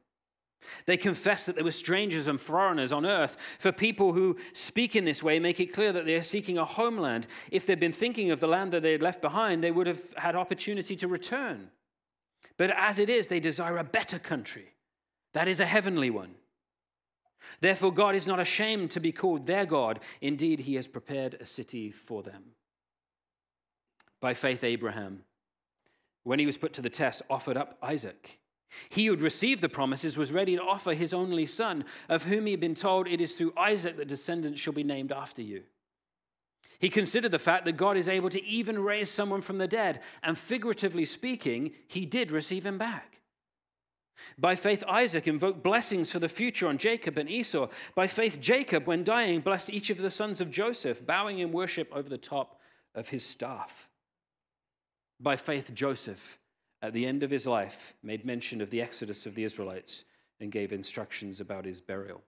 They 0.86 0.98
confessed 0.98 1.46
that 1.46 1.56
they 1.56 1.62
were 1.62 1.72
strangers 1.72 2.28
and 2.28 2.40
foreigners 2.40 2.92
on 2.92 3.06
earth. 3.06 3.36
For 3.60 3.72
people 3.72 4.14
who 4.14 4.38
speak 4.54 4.96
in 4.96 5.04
this 5.06 5.22
way, 5.22 5.38
make 5.38 5.60
it 5.60 5.74
clear 5.74 5.92
that 5.92 6.06
they 6.06 6.16
are 6.16 6.22
seeking 6.22 6.58
a 6.58 6.66
homeland. 6.66 7.28
If 7.52 7.66
they'd 7.66 7.80
been 7.80 7.92
thinking 7.92 8.32
of 8.32 8.40
the 8.40 8.48
land 8.48 8.72
that 8.72 8.82
they 8.82 8.94
had 8.94 9.02
left 9.02 9.22
behind, 9.22 9.62
they 9.64 9.72
would 9.72 9.88
have 9.88 10.02
had 10.16 10.36
opportunity 10.36 10.96
to 10.96 11.08
return. 11.08 11.70
But 12.58 12.72
as 12.72 13.00
it 13.00 13.10
is, 13.10 13.28
they 13.28 13.40
desire 13.40 13.78
a 13.78 13.84
better 13.84 14.20
country, 14.20 14.74
that 15.34 15.48
is, 15.48 15.60
a 15.60 15.66
heavenly 15.66 16.10
one. 16.10 16.36
Therefore, 17.60 17.94
God 17.94 18.16
is 18.16 18.28
not 18.28 18.40
ashamed 18.40 18.92
to 18.92 19.00
be 19.00 19.12
called 19.12 19.46
their 19.46 19.66
God. 19.66 20.00
Indeed, 20.22 20.62
He 20.62 20.76
has 20.76 20.88
prepared 20.88 21.36
a 21.36 21.46
city 21.46 21.92
for 21.92 22.24
them. 22.24 22.44
By 24.22 24.34
faith, 24.34 24.64
Abraham, 24.64 25.24
when 26.24 26.40
he 26.40 26.46
was 26.46 26.58
put 26.58 26.74
to 26.74 26.82
the 26.82 26.90
test, 26.90 27.22
offered 27.30 27.58
up 27.58 27.78
Isaac. 27.82 28.40
He 28.90 29.06
who 29.06 29.12
had 29.12 29.22
received 29.22 29.62
the 29.62 29.70
promises 29.70 30.18
was 30.18 30.32
ready 30.32 30.56
to 30.56 30.62
offer 30.62 30.94
his 30.94 31.14
only 31.14 31.46
son, 31.46 31.86
of 32.10 32.24
whom 32.24 32.46
he 32.46 32.52
had 32.52 32.60
been 32.60 32.76
told, 32.76 33.08
It 33.08 33.22
is 33.22 33.36
through 33.36 33.54
Isaac 33.58 33.98
that 33.98 34.08
descendants 34.08 34.60
shall 34.60 34.74
be 34.74 34.84
named 34.84 35.12
after 35.12 35.42
you. 35.42 35.64
He 36.84 36.90
considered 36.90 37.32
the 37.32 37.40
fact 37.40 37.64
that 37.64 37.78
God 37.78 37.96
is 37.96 38.10
able 38.10 38.30
to 38.30 38.44
even 38.44 38.78
raise 38.78 39.10
someone 39.10 39.40
from 39.40 39.58
the 39.58 39.70
dead, 39.70 40.02
and 40.22 40.38
figuratively 40.38 41.06
speaking, 41.06 41.72
he 41.88 42.06
did 42.06 42.30
receive 42.30 42.66
him 42.66 42.78
back. 42.78 43.22
By 44.38 44.56
faith, 44.56 44.84
Isaac 44.86 45.26
invoked 45.26 45.64
blessings 45.64 46.12
for 46.12 46.20
the 46.20 46.28
future 46.28 46.68
on 46.68 46.78
Jacob 46.78 47.18
and 47.18 47.30
Esau. 47.30 47.70
By 47.96 48.08
faith, 48.08 48.42
Jacob, 48.42 48.86
when 48.86 49.06
dying, 49.06 49.40
blessed 49.40 49.70
each 49.70 49.92
of 49.92 49.98
the 49.98 50.10
sons 50.10 50.42
of 50.42 50.52
Joseph, 50.52 51.06
bowing 51.06 51.40
in 51.40 51.54
worship 51.54 51.88
over 51.94 52.10
the 52.10 52.18
top 52.18 52.60
of 52.94 53.08
his 53.08 53.26
staff. 53.26 53.88
By 55.22 55.38
faith, 55.38 55.74
Joseph, 55.74 56.38
at 56.82 56.92
the 56.92 57.06
end 57.06 57.24
of 57.24 57.32
his 57.32 57.48
life, 57.48 57.94
made 58.04 58.26
mention 58.26 58.60
of 58.60 58.72
the 58.72 58.82
exodus 58.82 59.26
of 59.26 59.36
the 59.36 59.46
Israelites 59.46 60.04
and 60.42 60.52
gave 60.52 60.74
instructions 60.74 61.40
about 61.40 61.64
his 61.64 61.80
burial. 61.80 62.24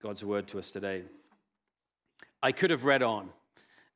God's 0.00 0.24
word 0.24 0.46
to 0.46 0.60
us 0.60 0.70
today. 0.70 1.02
I 2.42 2.52
could 2.52 2.70
have 2.70 2.84
read 2.84 3.02
on, 3.02 3.30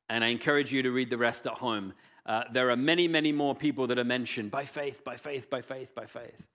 and 0.09 0.23
I 0.23 0.27
encourage 0.27 0.71
you 0.71 0.81
to 0.83 0.91
read 0.91 1.09
the 1.09 1.17
rest 1.17 1.45
at 1.45 1.53
home. 1.53 1.93
Uh, 2.25 2.43
there 2.51 2.69
are 2.69 2.77
many, 2.77 3.07
many 3.07 3.31
more 3.31 3.55
people 3.55 3.87
that 3.87 3.99
are 3.99 4.03
mentioned 4.03 4.51
by 4.51 4.65
faith, 4.65 5.03
by 5.03 5.17
faith, 5.17 5.49
by 5.49 5.61
faith, 5.61 5.93
by 5.93 6.05
faith. 6.05 6.47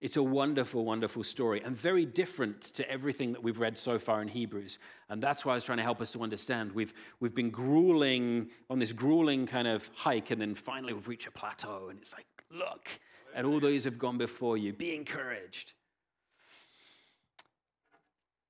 It's 0.00 0.16
a 0.16 0.22
wonderful, 0.22 0.84
wonderful 0.86 1.22
story 1.24 1.60
and 1.62 1.76
very 1.76 2.06
different 2.06 2.62
to 2.62 2.90
everything 2.90 3.32
that 3.32 3.42
we've 3.42 3.60
read 3.60 3.76
so 3.76 3.98
far 3.98 4.22
in 4.22 4.28
Hebrews. 4.28 4.78
And 5.10 5.22
that's 5.22 5.44
why 5.44 5.52
I 5.52 5.54
was 5.56 5.64
trying 5.64 5.76
to 5.76 5.84
help 5.84 6.00
us 6.00 6.12
to 6.12 6.22
understand. 6.22 6.72
We've, 6.72 6.94
we've 7.20 7.34
been 7.34 7.50
grueling 7.50 8.48
on 8.70 8.78
this 8.78 8.92
grueling 8.92 9.46
kind 9.46 9.68
of 9.68 9.90
hike, 9.94 10.30
and 10.30 10.40
then 10.40 10.54
finally 10.54 10.94
we've 10.94 11.06
reached 11.06 11.26
a 11.26 11.30
plateau. 11.30 11.88
And 11.90 11.98
it's 12.00 12.14
like, 12.14 12.24
look, 12.50 12.88
and 13.34 13.46
all 13.46 13.60
those 13.60 13.84
have 13.84 13.98
gone 13.98 14.16
before 14.16 14.56
you. 14.56 14.72
Be 14.72 14.94
encouraged. 14.94 15.74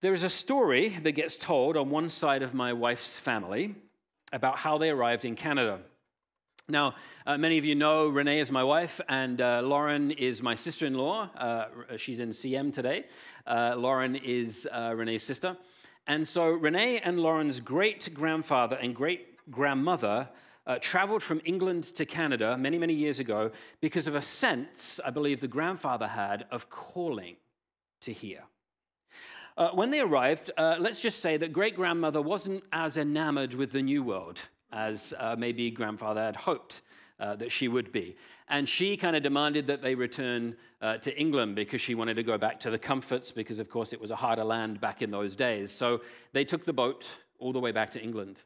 There 0.03 0.15
is 0.15 0.23
a 0.23 0.31
story 0.31 0.89
that 1.03 1.13
gets 1.13 1.37
told 1.37 1.77
on 1.77 1.91
one 1.91 2.09
side 2.09 2.43
of 2.43 2.55
my 2.55 2.73
wife's 2.73 3.19
family 3.19 3.75
about 4.33 4.57
how 4.57 4.79
they 4.79 4.89
arrived 4.89 5.27
in 5.27 5.37
Canada. 5.37 5.81
Now, 6.71 6.95
uh, 7.27 7.37
many 7.37 7.59
of 7.59 7.67
you 7.67 7.75
know 7.75 8.09
Renee 8.09 8.41
is 8.41 8.51
my 8.51 8.65
wife, 8.65 9.03
and 9.11 9.43
uh, 9.43 9.61
Lauren 9.61 10.11
is 10.13 10.43
my 10.43 10.55
sister 10.55 10.87
in 10.87 10.95
law. 10.95 11.29
Uh, 11.37 11.67
she's 11.99 12.19
in 12.19 12.31
CM 12.31 12.73
today. 12.73 13.05
Uh, 13.47 13.75
Lauren 13.77 14.17
is 14.17 14.67
uh, 14.73 14.95
Renee's 14.97 15.23
sister. 15.23 15.55
And 16.07 16.27
so, 16.27 16.47
Renee 16.47 17.01
and 17.01 17.21
Lauren's 17.21 17.61
great 17.61 18.15
grandfather 18.15 18.77
and 18.77 18.97
great 18.97 19.51
grandmother 19.51 20.31
uh, 20.67 20.79
traveled 20.81 21.23
from 21.23 21.43
England 21.45 21.85
to 21.97 22.07
Canada 22.07 22.57
many, 22.57 22.79
many 22.79 22.95
years 22.95 23.19
ago 23.19 23.51
because 23.83 24.07
of 24.07 24.15
a 24.15 24.23
sense, 24.23 24.99
I 25.05 25.11
believe, 25.11 25.41
the 25.41 25.49
grandfather 25.49 26.07
had 26.07 26.47
of 26.51 26.71
calling 26.71 27.37
to 28.01 28.15
hear. 29.61 29.71
when 29.75 29.91
they 29.91 30.01
arrived, 30.01 30.51
let's 30.57 31.01
just 31.01 31.21
say 31.21 31.37
that 31.37 31.53
great 31.53 31.77
grandmother 31.77 32.21
wasn't 32.21 32.65
as 32.73 32.97
enamored 32.97 33.55
with 33.55 33.73
the 33.73 33.83
new 33.83 34.03
world 34.03 34.49
as 34.73 35.15
uh, 35.19 35.37
maybe 35.39 35.71
grandfather 35.71 36.23
had 36.23 36.37
hoped 36.37 36.83
uh, 37.19 37.37
that 37.37 37.53
she 37.53 37.69
would 37.69 37.93
be. 37.93 38.17
And 38.49 38.69
she 38.69 38.97
kind 38.97 39.15
of 39.15 39.23
demanded 39.23 39.67
that 39.69 39.83
they 39.83 39.95
return 39.95 40.57
uh, 40.81 40.97
to 40.99 41.17
England 41.19 41.55
because 41.55 41.81
she 41.81 41.95
wanted 41.95 42.15
to 42.15 42.23
go 42.23 42.39
back 42.39 42.59
to 42.61 42.71
the 42.71 42.79
comforts, 42.79 43.31
because 43.31 43.59
of 43.59 43.69
course 43.69 43.93
it 43.93 44.01
was 44.01 44.11
a 44.11 44.17
harder 44.17 44.45
land 44.45 44.81
back 44.81 45.03
in 45.03 45.11
those 45.11 45.37
days. 45.37 45.71
So 45.71 46.01
they 46.33 46.45
took 46.45 46.65
the 46.65 46.73
boat 46.73 47.07
all 47.39 47.53
the 47.53 47.61
way 47.61 47.73
back 47.73 47.91
to 47.93 48.03
England. 48.03 48.43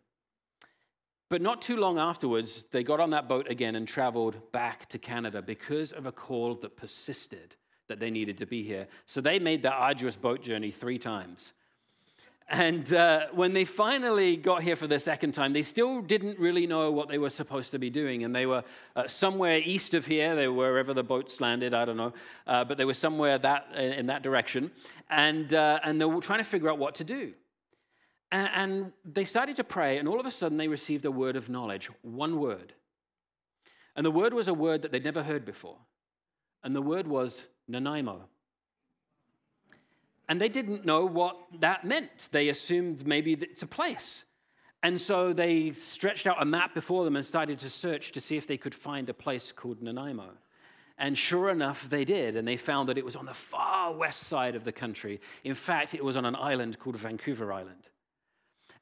But 1.30 1.40
not 1.40 1.62
too 1.62 1.76
long 1.76 1.99
afterwards, 1.99 2.64
they 2.71 2.85
got 2.85 3.00
on 3.00 3.11
that 3.11 3.28
boat 3.28 3.50
again 3.50 3.76
and 3.76 3.88
traveled 3.88 4.52
back 4.52 4.88
to 4.90 4.99
Canada 4.99 5.40
because 5.40 5.90
of 5.90 6.06
a 6.06 6.12
call 6.12 6.54
that 6.56 6.76
persisted 6.76 7.56
that 7.88 8.00
they 8.00 8.10
needed 8.10 8.38
to 8.38 8.46
be 8.46 8.62
here. 8.62 8.86
So 9.06 9.20
they 9.20 9.38
made 9.38 9.62
that 9.62 9.74
arduous 9.74 10.16
boat 10.16 10.42
journey 10.42 10.70
three 10.70 10.98
times. 10.98 11.52
And 12.48 12.92
uh, 12.92 13.28
when 13.32 13.54
they 13.54 13.64
finally 13.64 14.36
got 14.36 14.62
here 14.62 14.76
for 14.76 14.86
the 14.86 14.98
second 14.98 15.32
time, 15.32 15.54
they 15.54 15.62
still 15.62 16.02
didn't 16.02 16.38
really 16.38 16.66
know 16.66 16.90
what 16.90 17.08
they 17.08 17.16
were 17.16 17.30
supposed 17.30 17.70
to 17.70 17.78
be 17.78 17.88
doing. 17.88 18.22
And 18.22 18.34
they 18.34 18.44
were 18.44 18.64
uh, 18.94 19.08
somewhere 19.08 19.62
east 19.64 19.94
of 19.94 20.04
here, 20.04 20.36
they 20.36 20.46
were 20.48 20.54
wherever 20.54 20.92
the 20.92 21.02
boats 21.02 21.40
landed, 21.40 21.72
I 21.72 21.86
don't 21.86 21.96
know, 21.96 22.12
uh, 22.46 22.64
but 22.64 22.76
they 22.76 22.84
were 22.84 22.94
somewhere 22.94 23.38
that, 23.38 23.74
in 23.74 24.06
that 24.06 24.22
direction. 24.22 24.72
And, 25.08 25.54
uh, 25.54 25.80
and 25.84 25.98
they 25.98 26.04
were 26.04 26.20
trying 26.20 26.40
to 26.40 26.44
figure 26.44 26.68
out 26.68 26.78
what 26.78 26.96
to 26.96 27.04
do. 27.04 27.32
And, 28.30 28.50
and 28.54 28.92
they 29.06 29.24
started 29.24 29.56
to 29.56 29.64
pray, 29.64 29.96
and 29.96 30.06
all 30.06 30.20
of 30.20 30.26
a 30.26 30.30
sudden 30.30 30.58
they 30.58 30.68
received 30.68 31.06
a 31.06 31.10
word 31.10 31.36
of 31.36 31.48
knowledge 31.48 31.88
one 32.02 32.38
word. 32.38 32.74
And 33.96 34.04
the 34.04 34.10
word 34.10 34.34
was 34.34 34.48
a 34.48 34.54
word 34.54 34.82
that 34.82 34.92
they'd 34.92 35.04
never 35.04 35.22
heard 35.22 35.46
before. 35.46 35.78
And 36.62 36.74
the 36.74 36.82
word 36.82 37.06
was 37.06 37.42
Nanaimo. 37.68 38.28
And 40.28 40.40
they 40.40 40.49
didn't 40.49 40.85
know 40.85 41.04
what 41.04 41.37
that 41.61 41.85
meant. 41.85 42.28
They 42.33 42.49
assumed 42.49 43.06
maybe 43.06 43.35
it's 43.35 43.62
a 43.62 43.66
place. 43.66 44.25
And 44.83 45.00
so 45.00 45.33
they 45.33 45.73
stretched 45.73 46.26
out 46.26 46.40
a 46.40 46.44
map 46.44 46.75
before 46.75 47.04
them 47.04 47.16
and 47.16 47.25
started 47.25 47.59
to 47.61 47.71
search 47.71 48.12
to 48.12 48.21
see 48.21 48.37
if 48.37 48.47
they 48.47 48.56
could 48.56 48.75
find 48.75 49.09
a 49.09 49.14
place 49.14 49.52
called 49.52 49.83
Nanaimo. 49.83 50.30
And 50.99 51.16
sure 51.18 51.50
enough, 51.50 51.88
they 51.88 52.04
did. 52.04 52.37
And 52.37 52.47
they 52.47 52.56
found 52.56 52.88
that 52.88 52.99
it 52.99 53.04
was 53.04 53.16
on 53.16 53.26
the 53.26 53.35
far 53.35 53.92
west 53.92 54.25
side 54.25 54.54
of 54.54 54.64
the 54.64 54.73
country. 54.73 55.21
In 55.42 55.54
fact, 55.54 55.94
it 55.94 56.04
was 56.04 56.16
on 56.16 56.25
an 56.25 56.37
island 56.37 56.78
called 56.78 56.97
Vancouver 56.97 57.52
Island. 57.52 57.88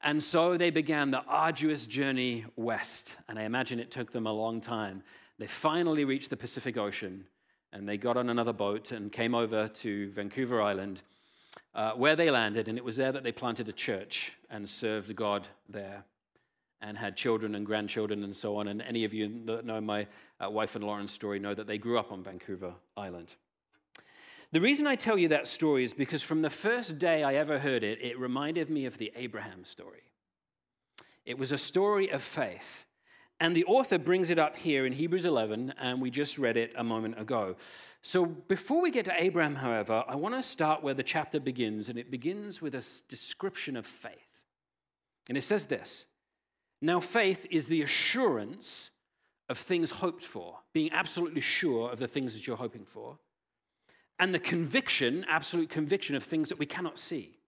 And 0.01 0.21
so 0.21 0.57
they 0.57 0.69
began 0.69 1.11
the 1.11 1.23
arduous 1.23 1.85
journey 1.85 2.45
west. 2.55 3.15
And 3.27 3.39
I 3.39 3.43
imagine 3.43 3.79
it 3.79 3.89
took 3.89 4.11
them 4.11 4.27
a 4.27 4.33
long 4.33 4.59
time. 4.59 5.03
They 5.39 5.47
finally 5.47 6.05
reached 6.05 6.29
the 6.29 6.37
Pacific 6.37 6.77
Ocean 6.77 7.25
and 7.73 7.89
they 7.89 7.97
got 7.97 8.15
on 8.15 8.29
another 8.29 8.53
boat 8.53 8.91
and 8.91 9.11
came 9.11 9.33
over 9.33 9.67
to 9.67 10.11
Vancouver 10.11 10.61
Island 10.61 11.01
uh, 11.75 11.91
where 11.93 12.15
they 12.15 12.29
landed, 12.29 12.67
and 12.67 12.77
it 12.77 12.83
was 12.83 12.95
there 12.95 13.11
that 13.11 13.23
they 13.23 13.31
planted 13.31 13.67
a 13.67 13.73
church 13.73 14.31
and 14.49 14.69
served 14.69 15.15
God 15.15 15.47
there 15.67 16.05
and 16.81 16.97
had 16.97 17.17
children 17.17 17.55
and 17.55 17.65
grandchildren 17.65 18.23
and 18.23 18.35
so 18.35 18.57
on. 18.57 18.67
And 18.67 18.81
any 18.81 19.05
of 19.05 19.13
you 19.13 19.45
that 19.45 19.65
know 19.65 19.81
my 19.81 20.07
uh, 20.43 20.49
wife 20.49 20.75
and 20.75 20.83
Lauren's 20.83 21.11
story 21.11 21.39
know 21.39 21.55
that 21.55 21.65
they 21.65 21.77
grew 21.77 21.97
up 21.97 22.11
on 22.11 22.23
Vancouver 22.23 22.73
Island. 22.95 23.35
The 24.51 24.61
reason 24.61 24.85
I 24.85 24.95
tell 24.95 25.17
you 25.17 25.29
that 25.29 25.47
story 25.47 25.83
is 25.83 25.95
because 25.95 26.21
from 26.21 26.43
the 26.43 26.49
first 26.49 26.99
day 26.99 27.23
I 27.23 27.35
ever 27.35 27.57
heard 27.57 27.83
it, 27.83 27.99
it 28.03 28.19
reminded 28.19 28.69
me 28.69 28.85
of 28.85 28.99
the 28.99 29.11
Abraham 29.15 29.65
story. 29.65 30.03
It 31.25 31.39
was 31.39 31.51
a 31.51 31.57
story 31.57 32.11
of 32.11 32.21
faith. 32.21 32.85
And 33.43 33.53
the 33.53 33.65
author 33.65 33.97
brings 33.97 34.29
it 34.29 34.39
up 34.39 34.55
here 34.55 34.85
in 34.85 34.93
Hebrews 34.93 35.25
11, 35.25 35.73
and 35.77 36.01
we 36.01 36.09
just 36.09 36.37
read 36.37 36.55
it 36.55 36.71
a 36.77 36.83
moment 36.83 37.19
ago. 37.19 37.57
So 38.01 38.25
before 38.25 38.81
we 38.81 38.89
get 38.89 39.03
to 39.03 39.21
Abraham, 39.21 39.55
however, 39.55 40.05
I 40.07 40.15
want 40.15 40.33
to 40.35 40.41
start 40.41 40.81
where 40.81 40.93
the 40.93 41.03
chapter 41.03 41.41
begins, 41.41 41.89
and 41.89 41.99
it 41.99 42.09
begins 42.09 42.61
with 42.61 42.73
a 42.73 42.85
description 43.09 43.75
of 43.75 43.85
faith. 43.85 44.29
And 45.27 45.37
it 45.37 45.41
says 45.41 45.65
this 45.65 46.05
Now, 46.81 47.01
faith 47.01 47.45
is 47.51 47.67
the 47.67 47.81
assurance 47.81 48.91
of 49.49 49.57
things 49.57 49.91
hoped 49.91 50.23
for, 50.23 50.59
being 50.71 50.93
absolutely 50.93 51.41
sure 51.41 51.91
of 51.91 51.99
the 51.99 52.07
things 52.07 52.35
that 52.35 52.47
you're 52.47 52.55
hoping 52.55 52.85
for, 52.85 53.19
and 54.19 54.33
the 54.33 54.39
conviction, 54.39 55.25
absolute 55.27 55.69
conviction 55.69 56.15
of 56.15 56.23
things 56.23 56.47
that 56.47 56.59
we 56.59 56.65
cannot 56.65 56.97
see. 56.97 57.39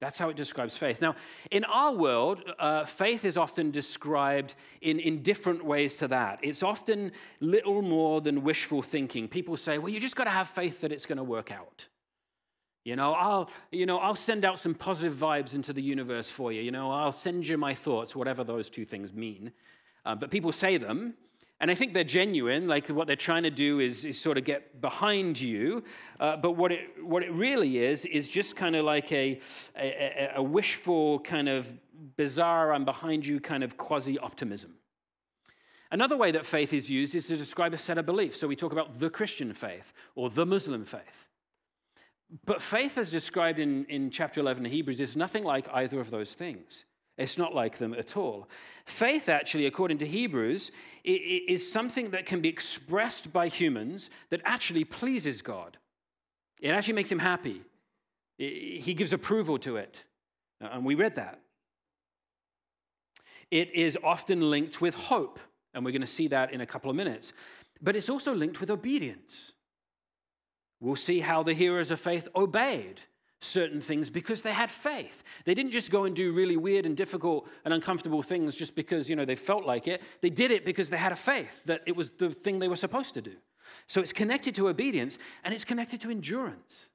That's 0.00 0.18
how 0.18 0.28
it 0.28 0.36
describes 0.36 0.76
faith. 0.76 1.02
Now, 1.02 1.16
in 1.50 1.64
our 1.64 1.92
world, 1.92 2.42
uh, 2.58 2.84
faith 2.84 3.24
is 3.24 3.36
often 3.36 3.72
described 3.72 4.54
in, 4.80 5.00
in 5.00 5.22
different 5.22 5.64
ways 5.64 5.96
to 5.96 6.08
that. 6.08 6.38
It's 6.42 6.62
often 6.62 7.10
little 7.40 7.82
more 7.82 8.20
than 8.20 8.44
wishful 8.44 8.82
thinking. 8.82 9.26
People 9.26 9.56
say, 9.56 9.78
well, 9.78 9.88
you 9.88 9.98
just 9.98 10.14
got 10.14 10.24
to 10.24 10.30
have 10.30 10.48
faith 10.48 10.82
that 10.82 10.92
it's 10.92 11.04
going 11.04 11.18
to 11.18 11.24
work 11.24 11.50
out. 11.50 11.88
You 12.84 12.94
know, 12.94 13.12
I'll, 13.12 13.50
you 13.72 13.86
know, 13.86 13.98
I'll 13.98 14.14
send 14.14 14.44
out 14.44 14.60
some 14.60 14.74
positive 14.74 15.14
vibes 15.14 15.54
into 15.54 15.72
the 15.72 15.82
universe 15.82 16.30
for 16.30 16.52
you. 16.52 16.62
You 16.62 16.70
know, 16.70 16.90
I'll 16.92 17.12
send 17.12 17.46
you 17.46 17.58
my 17.58 17.74
thoughts, 17.74 18.14
whatever 18.14 18.44
those 18.44 18.70
two 18.70 18.84
things 18.84 19.12
mean. 19.12 19.52
Uh, 20.06 20.14
but 20.14 20.30
people 20.30 20.52
say 20.52 20.76
them, 20.76 21.14
and 21.60 21.70
I 21.70 21.74
think 21.74 21.92
they're 21.92 22.04
genuine, 22.04 22.68
like 22.68 22.88
what 22.88 23.08
they're 23.08 23.16
trying 23.16 23.42
to 23.42 23.50
do 23.50 23.80
is, 23.80 24.04
is 24.04 24.20
sort 24.20 24.38
of 24.38 24.44
get 24.44 24.80
behind 24.80 25.40
you. 25.40 25.82
Uh, 26.20 26.36
but 26.36 26.52
what 26.52 26.70
it, 26.70 27.04
what 27.04 27.24
it 27.24 27.32
really 27.32 27.78
is, 27.78 28.04
is 28.04 28.28
just 28.28 28.54
kind 28.54 28.76
of 28.76 28.84
like 28.84 29.10
a, 29.10 29.40
a, 29.76 30.32
a 30.36 30.42
wishful, 30.42 31.18
kind 31.20 31.48
of 31.48 31.72
bizarre, 32.16 32.72
I'm 32.72 32.84
behind 32.84 33.26
you 33.26 33.40
kind 33.40 33.64
of 33.64 33.76
quasi 33.76 34.18
optimism. 34.18 34.74
Another 35.90 36.16
way 36.16 36.30
that 36.30 36.46
faith 36.46 36.72
is 36.72 36.88
used 36.88 37.14
is 37.14 37.26
to 37.26 37.36
describe 37.36 37.74
a 37.74 37.78
set 37.78 37.98
of 37.98 38.06
beliefs. 38.06 38.38
So 38.38 38.46
we 38.46 38.56
talk 38.56 38.72
about 38.72 39.00
the 39.00 39.10
Christian 39.10 39.52
faith 39.52 39.92
or 40.14 40.30
the 40.30 40.46
Muslim 40.46 40.84
faith. 40.84 41.28
But 42.44 42.60
faith, 42.60 42.98
as 42.98 43.10
described 43.10 43.58
in, 43.58 43.86
in 43.86 44.10
chapter 44.10 44.40
11 44.40 44.66
of 44.66 44.70
Hebrews, 44.70 45.00
is 45.00 45.16
nothing 45.16 45.44
like 45.44 45.66
either 45.72 45.98
of 45.98 46.10
those 46.10 46.34
things. 46.34 46.84
It's 47.18 47.36
not 47.36 47.52
like 47.52 47.78
them 47.78 47.94
at 47.94 48.16
all. 48.16 48.48
Faith, 48.84 49.28
actually, 49.28 49.66
according 49.66 49.98
to 49.98 50.06
Hebrews, 50.06 50.70
is 51.04 51.70
something 51.70 52.10
that 52.10 52.26
can 52.26 52.40
be 52.40 52.48
expressed 52.48 53.32
by 53.32 53.48
humans 53.48 54.08
that 54.30 54.40
actually 54.44 54.84
pleases 54.84 55.42
God. 55.42 55.76
It 56.60 56.68
actually 56.68 56.94
makes 56.94 57.10
him 57.10 57.18
happy. 57.18 57.62
He 58.38 58.94
gives 58.96 59.12
approval 59.12 59.58
to 59.58 59.76
it. 59.76 60.04
Uh, 60.62 60.68
and 60.72 60.84
we 60.84 60.94
read 60.94 61.16
that. 61.16 61.40
It 63.50 63.74
is 63.74 63.98
often 64.04 64.50
linked 64.50 64.80
with 64.80 64.94
hope, 64.94 65.40
and 65.74 65.84
we're 65.84 65.90
going 65.90 66.00
to 66.02 66.06
see 66.06 66.28
that 66.28 66.52
in 66.52 66.60
a 66.60 66.66
couple 66.66 66.90
of 66.90 66.96
minutes. 66.96 67.32
But 67.82 67.96
it's 67.96 68.08
also 68.08 68.32
linked 68.34 68.60
with 68.60 68.70
obedience. 68.70 69.52
We'll 70.80 70.96
see 70.96 71.20
how 71.20 71.42
the 71.42 71.54
hearers 71.54 71.90
of 71.90 71.98
faith 71.98 72.28
obeyed 72.36 73.00
certain 73.40 73.80
things 73.80 74.10
because 74.10 74.42
they 74.42 74.52
had 74.52 74.70
faith. 74.70 75.22
They 75.44 75.54
didn't 75.54 75.72
just 75.72 75.90
go 75.90 76.04
and 76.04 76.14
do 76.14 76.32
really 76.32 76.56
weird 76.56 76.86
and 76.86 76.96
difficult 76.96 77.48
and 77.64 77.72
uncomfortable 77.72 78.22
things 78.22 78.56
just 78.56 78.74
because, 78.74 79.08
you 79.08 79.16
know, 79.16 79.24
they 79.24 79.36
felt 79.36 79.64
like 79.64 79.86
it. 79.86 80.02
They 80.20 80.30
did 80.30 80.50
it 80.50 80.64
because 80.64 80.90
they 80.90 80.96
had 80.96 81.12
a 81.12 81.16
faith 81.16 81.60
that 81.66 81.82
it 81.86 81.96
was 81.96 82.10
the 82.10 82.30
thing 82.30 82.58
they 82.58 82.68
were 82.68 82.76
supposed 82.76 83.14
to 83.14 83.22
do. 83.22 83.36
So 83.86 84.00
it's 84.00 84.12
connected 84.12 84.54
to 84.56 84.68
obedience 84.68 85.18
and 85.44 85.54
it's 85.54 85.64
connected 85.64 86.00
to 86.02 86.10
endurance. 86.10 86.90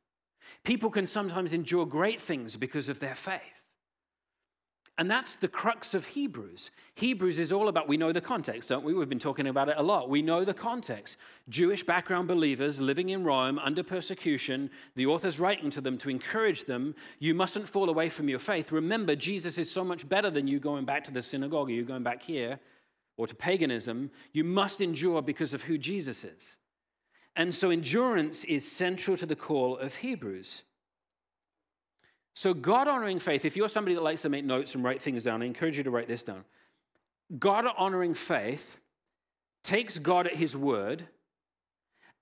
People 0.64 0.90
can 0.90 1.06
sometimes 1.06 1.54
endure 1.54 1.86
great 1.86 2.22
things 2.22 2.58
because 2.58 2.90
of 2.90 3.00
their 3.00 3.16
faith. 3.16 3.42
And 5.00 5.10
that's 5.10 5.38
the 5.38 5.48
crux 5.48 5.96
of 5.96 6.06
Hebrews. 6.06 6.70
Hebrews 6.94 7.40
is 7.40 7.52
all 7.52 7.68
about, 7.68 7.88
we 7.88 7.98
know 7.98 8.12
the 8.12 8.22
context, 8.22 8.70
don't 8.70 8.84
we? 8.84 8.94
We've 8.94 9.10
been 9.10 9.18
talking 9.18 9.48
about 9.48 9.68
it 9.68 9.76
a 9.78 9.82
lot. 9.82 10.08
We 10.08 10.22
know 10.22 10.46
the 10.46 10.54
context. 10.54 11.18
Jewish 11.50 11.84
background 11.84 12.28
believers 12.28 12.80
living 12.80 13.10
in 13.10 13.24
Rome 13.24 13.58
under 13.58 13.82
persecution, 13.82 14.70
the 14.96 15.08
author's 15.08 15.40
writing 15.40 15.72
to 15.72 15.82
them 15.82 15.98
to 15.98 16.10
encourage 16.10 16.66
them, 16.66 16.94
you 17.18 17.34
mustn't 17.34 17.68
fall 17.68 17.90
away 17.90 18.08
from 18.10 18.30
your 18.30 18.38
faith. 18.38 18.72
Remember, 18.72 19.16
Jesus 19.16 19.58
is 19.58 19.72
so 19.72 19.84
much 19.84 20.08
better 20.08 20.30
than 20.30 20.48
you 20.48 20.60
going 20.60 20.86
back 20.86 21.04
to 21.06 21.12
the 21.12 21.24
synagogue 21.24 21.70
or 21.70 21.74
you 21.74 21.84
going 21.84 22.04
back 22.04 22.22
here 22.22 22.60
or 23.18 23.26
to 23.26 23.34
paganism. 23.34 24.12
You 24.32 24.44
must 24.44 24.80
endure 24.80 25.24
because 25.24 25.56
of 25.56 25.64
who 25.64 25.80
Jesus 25.80 26.24
is. 26.24 26.56
And 27.36 27.54
so 27.56 27.72
endurance 27.72 28.44
is 28.44 28.72
central 28.72 29.18
to 29.18 29.26
the 29.26 29.36
call 29.36 29.76
of 29.76 29.96
Hebrews. 29.96 30.64
So, 32.36 32.54
God 32.54 32.88
honoring 32.88 33.20
faith, 33.20 33.46
if 33.46 33.56
you're 33.56 33.70
somebody 33.70 33.96
that 33.96 34.04
likes 34.04 34.24
to 34.24 34.30
make 34.30 34.44
notes 34.44 34.74
and 34.74 34.84
write 34.84 35.02
things 35.02 35.24
down, 35.24 35.44
I 35.44 35.46
encourage 35.46 35.78
you 35.78 35.84
to 35.84 35.92
write 35.92 36.08
this 36.08 36.24
down. 36.24 36.44
God 37.38 37.66
honoring 37.78 38.14
faith 38.14 38.80
takes 39.64 40.00
God 40.00 40.28
at 40.28 40.36
his 40.36 40.56
word 40.56 41.08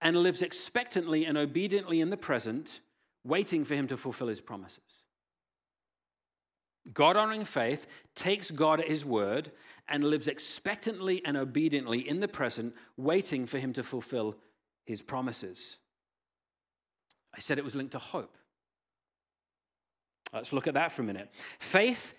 and 0.01 0.17
lives 0.17 0.41
expectantly 0.41 1.25
and 1.25 1.37
obediently 1.37 2.01
in 2.01 2.09
the 2.09 2.17
present, 2.17 2.81
waiting 3.23 3.63
for 3.63 3.75
him 3.75 3.87
to 3.87 3.97
fulfill 3.97 4.27
his 4.27 4.41
promises. 4.41 4.83
God 6.93 7.15
honoring 7.15 7.45
faith 7.45 7.85
takes 8.15 8.49
God 8.51 8.79
at 8.79 8.87
his 8.87 9.05
word 9.05 9.51
and 9.87 10.03
lives 10.03 10.27
expectantly 10.27 11.23
and 11.23 11.37
obediently 11.37 12.07
in 12.07 12.19
the 12.19 12.27
present, 12.27 12.73
waiting 12.97 13.45
for 13.45 13.59
him 13.59 13.71
to 13.73 13.83
fulfill 13.83 14.35
his 14.85 15.01
promises. 15.01 15.77
I 17.35 17.39
said 17.39 17.57
it 17.57 17.63
was 17.63 17.75
linked 17.75 17.91
to 17.91 17.99
hope. 17.99 18.35
Let's 20.33 20.53
look 20.53 20.67
at 20.67 20.75
that 20.75 20.91
for 20.91 21.01
a 21.01 21.05
minute. 21.05 21.29
Faith 21.59 22.13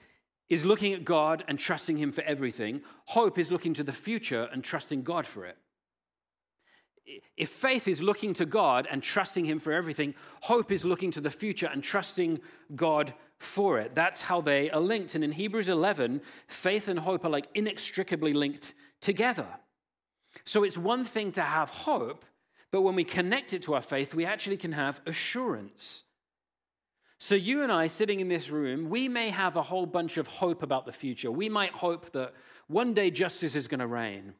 is 0.48 0.64
looking 0.64 0.92
at 0.92 1.04
God 1.04 1.44
and 1.48 1.58
trusting 1.58 1.96
Him 1.96 2.12
for 2.12 2.22
everything. 2.22 2.82
Hope 3.06 3.38
is 3.38 3.50
looking 3.50 3.74
to 3.74 3.82
the 3.82 3.92
future 3.92 4.48
and 4.52 4.62
trusting 4.62 5.02
God 5.02 5.26
for 5.26 5.46
it. 5.46 5.56
If 7.36 7.48
faith 7.48 7.88
is 7.88 8.02
looking 8.02 8.32
to 8.34 8.46
God 8.46 8.86
and 8.90 9.02
trusting 9.02 9.44
Him 9.44 9.58
for 9.58 9.72
everything, 9.72 10.14
hope 10.42 10.70
is 10.70 10.84
looking 10.84 11.10
to 11.12 11.20
the 11.20 11.30
future 11.30 11.68
and 11.72 11.82
trusting 11.82 12.40
God 12.76 13.14
for 13.38 13.78
it. 13.80 13.94
That's 13.94 14.22
how 14.22 14.40
they 14.40 14.70
are 14.70 14.80
linked. 14.80 15.14
And 15.14 15.24
in 15.24 15.32
Hebrews 15.32 15.68
11, 15.68 16.20
faith 16.46 16.88
and 16.88 16.98
hope 16.98 17.24
are 17.24 17.30
like 17.30 17.48
inextricably 17.54 18.34
linked 18.34 18.74
together. 19.00 19.46
So 20.44 20.64
it's 20.64 20.78
one 20.78 21.04
thing 21.04 21.32
to 21.32 21.42
have 21.42 21.70
hope, 21.70 22.24
but 22.70 22.82
when 22.82 22.94
we 22.94 23.04
connect 23.04 23.52
it 23.52 23.62
to 23.62 23.74
our 23.74 23.82
faith, 23.82 24.14
we 24.14 24.24
actually 24.24 24.56
can 24.56 24.72
have 24.72 25.00
assurance. 25.06 26.04
So, 27.22 27.36
you 27.36 27.62
and 27.62 27.70
I 27.70 27.86
sitting 27.86 28.18
in 28.18 28.26
this 28.26 28.50
room, 28.50 28.90
we 28.90 29.06
may 29.06 29.30
have 29.30 29.54
a 29.54 29.62
whole 29.62 29.86
bunch 29.86 30.16
of 30.16 30.26
hope 30.26 30.64
about 30.64 30.86
the 30.86 30.92
future. 30.92 31.30
We 31.30 31.48
might 31.48 31.72
hope 31.72 32.10
that 32.14 32.34
one 32.66 32.94
day 32.94 33.12
justice 33.12 33.54
is 33.54 33.68
going 33.68 33.78
to 33.78 33.86
reign. 33.86 34.32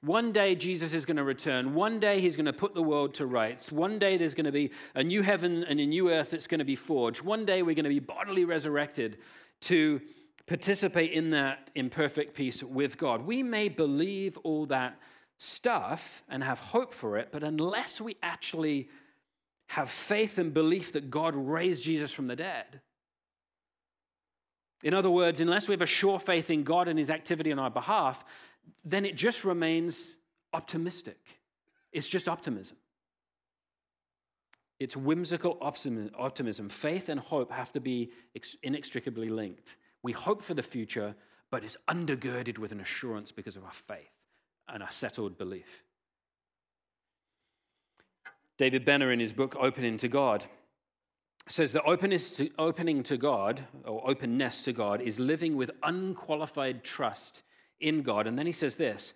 One 0.00 0.32
day 0.32 0.54
Jesus 0.54 0.94
is 0.94 1.04
going 1.04 1.18
to 1.18 1.22
return. 1.22 1.74
One 1.74 2.00
day 2.00 2.22
he's 2.22 2.34
going 2.34 2.46
to 2.46 2.52
put 2.54 2.74
the 2.74 2.82
world 2.82 3.12
to 3.16 3.26
rights. 3.26 3.70
One 3.70 3.98
day 3.98 4.16
there's 4.16 4.32
going 4.32 4.46
to 4.46 4.52
be 4.52 4.70
a 4.94 5.04
new 5.04 5.20
heaven 5.20 5.64
and 5.64 5.78
a 5.78 5.84
new 5.84 6.10
earth 6.10 6.30
that's 6.30 6.46
going 6.46 6.60
to 6.60 6.64
be 6.64 6.76
forged. 6.76 7.20
One 7.20 7.44
day 7.44 7.62
we're 7.62 7.74
going 7.74 7.84
to 7.84 7.90
be 7.90 8.00
bodily 8.00 8.46
resurrected 8.46 9.18
to 9.62 10.00
participate 10.46 11.12
in 11.12 11.28
that 11.32 11.70
imperfect 11.74 12.34
peace 12.34 12.62
with 12.62 12.96
God. 12.96 13.26
We 13.26 13.42
may 13.42 13.68
believe 13.68 14.38
all 14.44 14.64
that 14.68 14.98
stuff 15.36 16.22
and 16.30 16.42
have 16.42 16.58
hope 16.58 16.94
for 16.94 17.18
it, 17.18 17.28
but 17.32 17.42
unless 17.42 18.00
we 18.00 18.16
actually 18.22 18.88
have 19.68 19.90
faith 19.90 20.38
and 20.38 20.52
belief 20.52 20.92
that 20.92 21.10
God 21.10 21.34
raised 21.36 21.84
Jesus 21.84 22.12
from 22.12 22.26
the 22.26 22.36
dead. 22.36 22.80
In 24.82 24.94
other 24.94 25.10
words, 25.10 25.40
unless 25.40 25.68
we 25.68 25.72
have 25.72 25.82
a 25.82 25.86
sure 25.86 26.18
faith 26.18 26.50
in 26.50 26.62
God 26.62 26.88
and 26.88 26.98
his 26.98 27.10
activity 27.10 27.52
on 27.52 27.58
our 27.58 27.70
behalf, 27.70 28.24
then 28.84 29.04
it 29.04 29.14
just 29.14 29.44
remains 29.44 30.14
optimistic. 30.52 31.18
It's 31.92 32.08
just 32.08 32.28
optimism. 32.28 32.76
It's 34.78 34.96
whimsical 34.96 35.58
optimism. 35.60 36.68
Faith 36.68 37.08
and 37.08 37.18
hope 37.18 37.50
have 37.50 37.72
to 37.72 37.80
be 37.80 38.12
inextricably 38.62 39.28
linked. 39.28 39.76
We 40.02 40.12
hope 40.12 40.42
for 40.42 40.54
the 40.54 40.62
future, 40.62 41.16
but 41.50 41.64
it's 41.64 41.76
undergirded 41.88 42.58
with 42.58 42.70
an 42.70 42.80
assurance 42.80 43.32
because 43.32 43.56
of 43.56 43.64
our 43.64 43.72
faith 43.72 44.12
and 44.68 44.82
our 44.82 44.90
settled 44.90 45.36
belief. 45.36 45.84
David 48.58 48.84
Benner, 48.84 49.12
in 49.12 49.20
his 49.20 49.32
book 49.32 49.56
Opening 49.58 49.96
to 49.98 50.08
God, 50.08 50.44
says 51.48 51.72
that 51.72 51.84
openness 51.84 52.36
to, 52.36 52.50
opening 52.58 53.02
to 53.04 53.16
God, 53.16 53.64
or 53.84 54.08
openness 54.08 54.62
to 54.62 54.72
God, 54.72 55.00
is 55.00 55.18
living 55.18 55.56
with 55.56 55.70
unqualified 55.82 56.84
trust 56.84 57.42
in 57.80 58.02
God. 58.02 58.26
And 58.26 58.38
then 58.38 58.46
he 58.46 58.52
says 58.52 58.76
this 58.76 59.14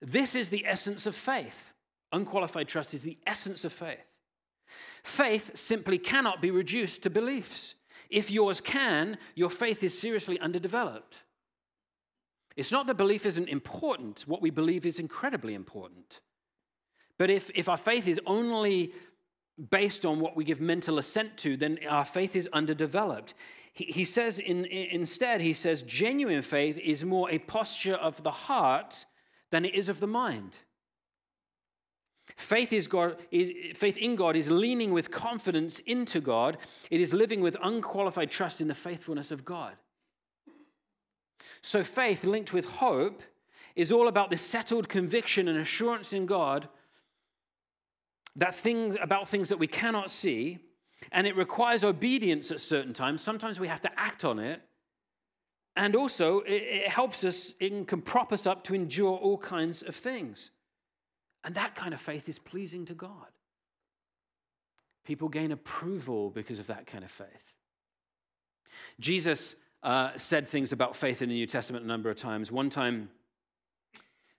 this 0.00 0.34
is 0.34 0.50
the 0.50 0.64
essence 0.66 1.06
of 1.06 1.14
faith. 1.14 1.72
Unqualified 2.12 2.68
trust 2.68 2.94
is 2.94 3.02
the 3.02 3.18
essence 3.26 3.64
of 3.64 3.72
faith. 3.72 4.04
Faith 5.02 5.56
simply 5.56 5.98
cannot 5.98 6.40
be 6.40 6.50
reduced 6.50 7.02
to 7.02 7.10
beliefs. 7.10 7.74
If 8.08 8.30
yours 8.30 8.60
can, 8.60 9.18
your 9.34 9.50
faith 9.50 9.82
is 9.82 9.98
seriously 9.98 10.38
underdeveloped. 10.38 11.24
It's 12.56 12.70
not 12.70 12.86
that 12.86 12.96
belief 12.96 13.26
isn't 13.26 13.48
important, 13.48 14.20
what 14.28 14.40
we 14.40 14.50
believe 14.50 14.86
is 14.86 15.00
incredibly 15.00 15.54
important. 15.54 16.20
But 17.18 17.30
if, 17.30 17.50
if 17.54 17.68
our 17.68 17.76
faith 17.76 18.08
is 18.08 18.20
only 18.26 18.92
based 19.70 20.04
on 20.04 20.20
what 20.20 20.36
we 20.36 20.44
give 20.44 20.60
mental 20.60 20.98
assent 20.98 21.36
to, 21.38 21.56
then 21.56 21.78
our 21.88 22.04
faith 22.04 22.34
is 22.34 22.48
underdeveloped. 22.52 23.34
He, 23.72 23.84
he 23.84 24.04
says, 24.04 24.38
in, 24.38 24.64
in, 24.64 25.00
instead, 25.00 25.40
he 25.40 25.52
says, 25.52 25.82
genuine 25.82 26.42
faith 26.42 26.78
is 26.78 27.04
more 27.04 27.30
a 27.30 27.38
posture 27.38 27.94
of 27.94 28.22
the 28.22 28.30
heart 28.30 29.06
than 29.50 29.64
it 29.64 29.74
is 29.74 29.88
of 29.88 30.00
the 30.00 30.06
mind. 30.06 30.56
Faith, 32.36 32.72
is 32.72 32.88
God, 32.88 33.16
faith 33.30 33.96
in 33.98 34.16
God 34.16 34.34
is 34.34 34.50
leaning 34.50 34.92
with 34.92 35.10
confidence 35.10 35.78
into 35.80 36.20
God. 36.20 36.56
It 36.90 37.00
is 37.00 37.12
living 37.12 37.40
with 37.40 37.56
unqualified 37.62 38.30
trust 38.30 38.60
in 38.60 38.68
the 38.68 38.74
faithfulness 38.74 39.30
of 39.30 39.44
God. 39.44 39.74
So, 41.60 41.84
faith 41.84 42.24
linked 42.24 42.52
with 42.52 42.64
hope 42.64 43.22
is 43.76 43.92
all 43.92 44.08
about 44.08 44.30
this 44.30 44.42
settled 44.42 44.88
conviction 44.88 45.48
and 45.48 45.58
assurance 45.58 46.12
in 46.12 46.26
God 46.26 46.68
that 48.36 48.54
things 48.54 48.96
about 49.00 49.28
things 49.28 49.48
that 49.48 49.58
we 49.58 49.66
cannot 49.66 50.10
see, 50.10 50.58
and 51.12 51.26
it 51.26 51.36
requires 51.36 51.84
obedience 51.84 52.50
at 52.50 52.60
certain 52.60 52.92
times. 52.92 53.22
Sometimes 53.22 53.60
we 53.60 53.68
have 53.68 53.80
to 53.82 53.90
act 53.98 54.24
on 54.24 54.38
it. 54.38 54.62
And 55.76 55.96
also, 55.96 56.40
it, 56.40 56.62
it 56.62 56.88
helps 56.88 57.24
us, 57.24 57.52
it 57.58 57.88
can 57.88 58.00
prop 58.00 58.32
us 58.32 58.46
up 58.46 58.62
to 58.64 58.74
endure 58.74 59.16
all 59.16 59.38
kinds 59.38 59.82
of 59.82 59.96
things. 59.96 60.50
And 61.42 61.54
that 61.56 61.74
kind 61.74 61.92
of 61.92 62.00
faith 62.00 62.28
is 62.28 62.38
pleasing 62.38 62.84
to 62.86 62.94
God. 62.94 63.26
People 65.04 65.28
gain 65.28 65.52
approval 65.52 66.30
because 66.30 66.58
of 66.58 66.68
that 66.68 66.86
kind 66.86 67.04
of 67.04 67.10
faith. 67.10 67.54
Jesus 68.98 69.56
uh, 69.82 70.12
said 70.16 70.48
things 70.48 70.72
about 70.72 70.96
faith 70.96 71.20
in 71.20 71.28
the 71.28 71.34
New 71.34 71.46
Testament 71.46 71.84
a 71.84 71.88
number 71.88 72.08
of 72.08 72.16
times. 72.16 72.50
One 72.50 72.70
time, 72.70 73.10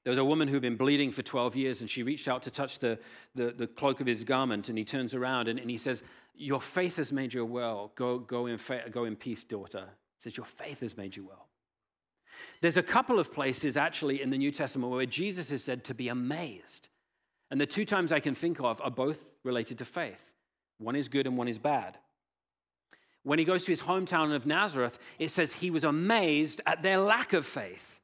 there 0.05 0.11
was 0.11 0.19
a 0.19 0.23
woman 0.23 0.47
who'd 0.47 0.61
been 0.61 0.77
bleeding 0.77 1.11
for 1.11 1.23
12 1.23 1.55
years, 1.55 1.81
and 1.81 1.89
she 1.89 2.03
reached 2.03 2.27
out 2.27 2.43
to 2.43 2.51
touch 2.51 2.77
the, 2.77 2.99
the, 3.33 3.51
the 3.51 3.65
cloak 3.65 3.99
of 3.99 4.05
his 4.05 4.23
garment, 4.23 4.69
and 4.69 4.77
he 4.77 4.85
turns 4.85 5.15
around 5.15 5.47
and, 5.47 5.59
and, 5.59 5.67
he 5.67 5.79
says, 5.79 6.03
Your 6.35 6.61
faith 6.61 6.97
has 6.97 7.11
made 7.11 7.33
you 7.33 7.43
well. 7.43 7.91
Go, 7.95 8.19
go, 8.19 8.45
in 8.45 8.59
fa- 8.59 8.83
go 8.91 9.05
in 9.05 9.15
peace, 9.15 9.43
daughter. 9.43 9.83
He 10.17 10.21
says, 10.21 10.37
Your 10.37 10.45
faith 10.45 10.81
has 10.81 10.95
made 10.95 11.15
you 11.15 11.25
well. 11.25 11.47
There's 12.61 12.77
a 12.77 12.83
couple 12.83 13.17
of 13.17 13.33
places 13.33 13.75
actually 13.75 14.21
in 14.21 14.29
the 14.29 14.37
New 14.37 14.51
Testament 14.51 14.91
where 14.91 15.07
Jesus 15.07 15.51
is 15.51 15.63
said 15.63 15.83
to 15.85 15.95
be 15.95 16.07
amazed. 16.07 16.89
And 17.49 17.59
the 17.59 17.65
two 17.65 17.83
times 17.83 18.11
I 18.11 18.19
can 18.19 18.35
think 18.35 18.59
of 18.59 18.79
are 18.81 18.91
both 18.91 19.31
related 19.43 19.79
to 19.79 19.85
faith. 19.85 20.31
One 20.77 20.95
is 20.95 21.07
good 21.07 21.25
and 21.25 21.35
one 21.35 21.47
is 21.47 21.57
bad. 21.57 21.97
When 23.23 23.39
he 23.39 23.45
goes 23.45 23.65
to 23.65 23.71
his 23.71 23.81
hometown 23.81 24.35
of 24.35 24.45
Nazareth, 24.45 24.99
it 25.17 25.31
says 25.31 25.53
he 25.53 25.71
was 25.71 25.83
amazed 25.83 26.61
at 26.67 26.83
their 26.83 26.99
lack 26.99 27.33
of 27.33 27.43
faith. 27.43 27.94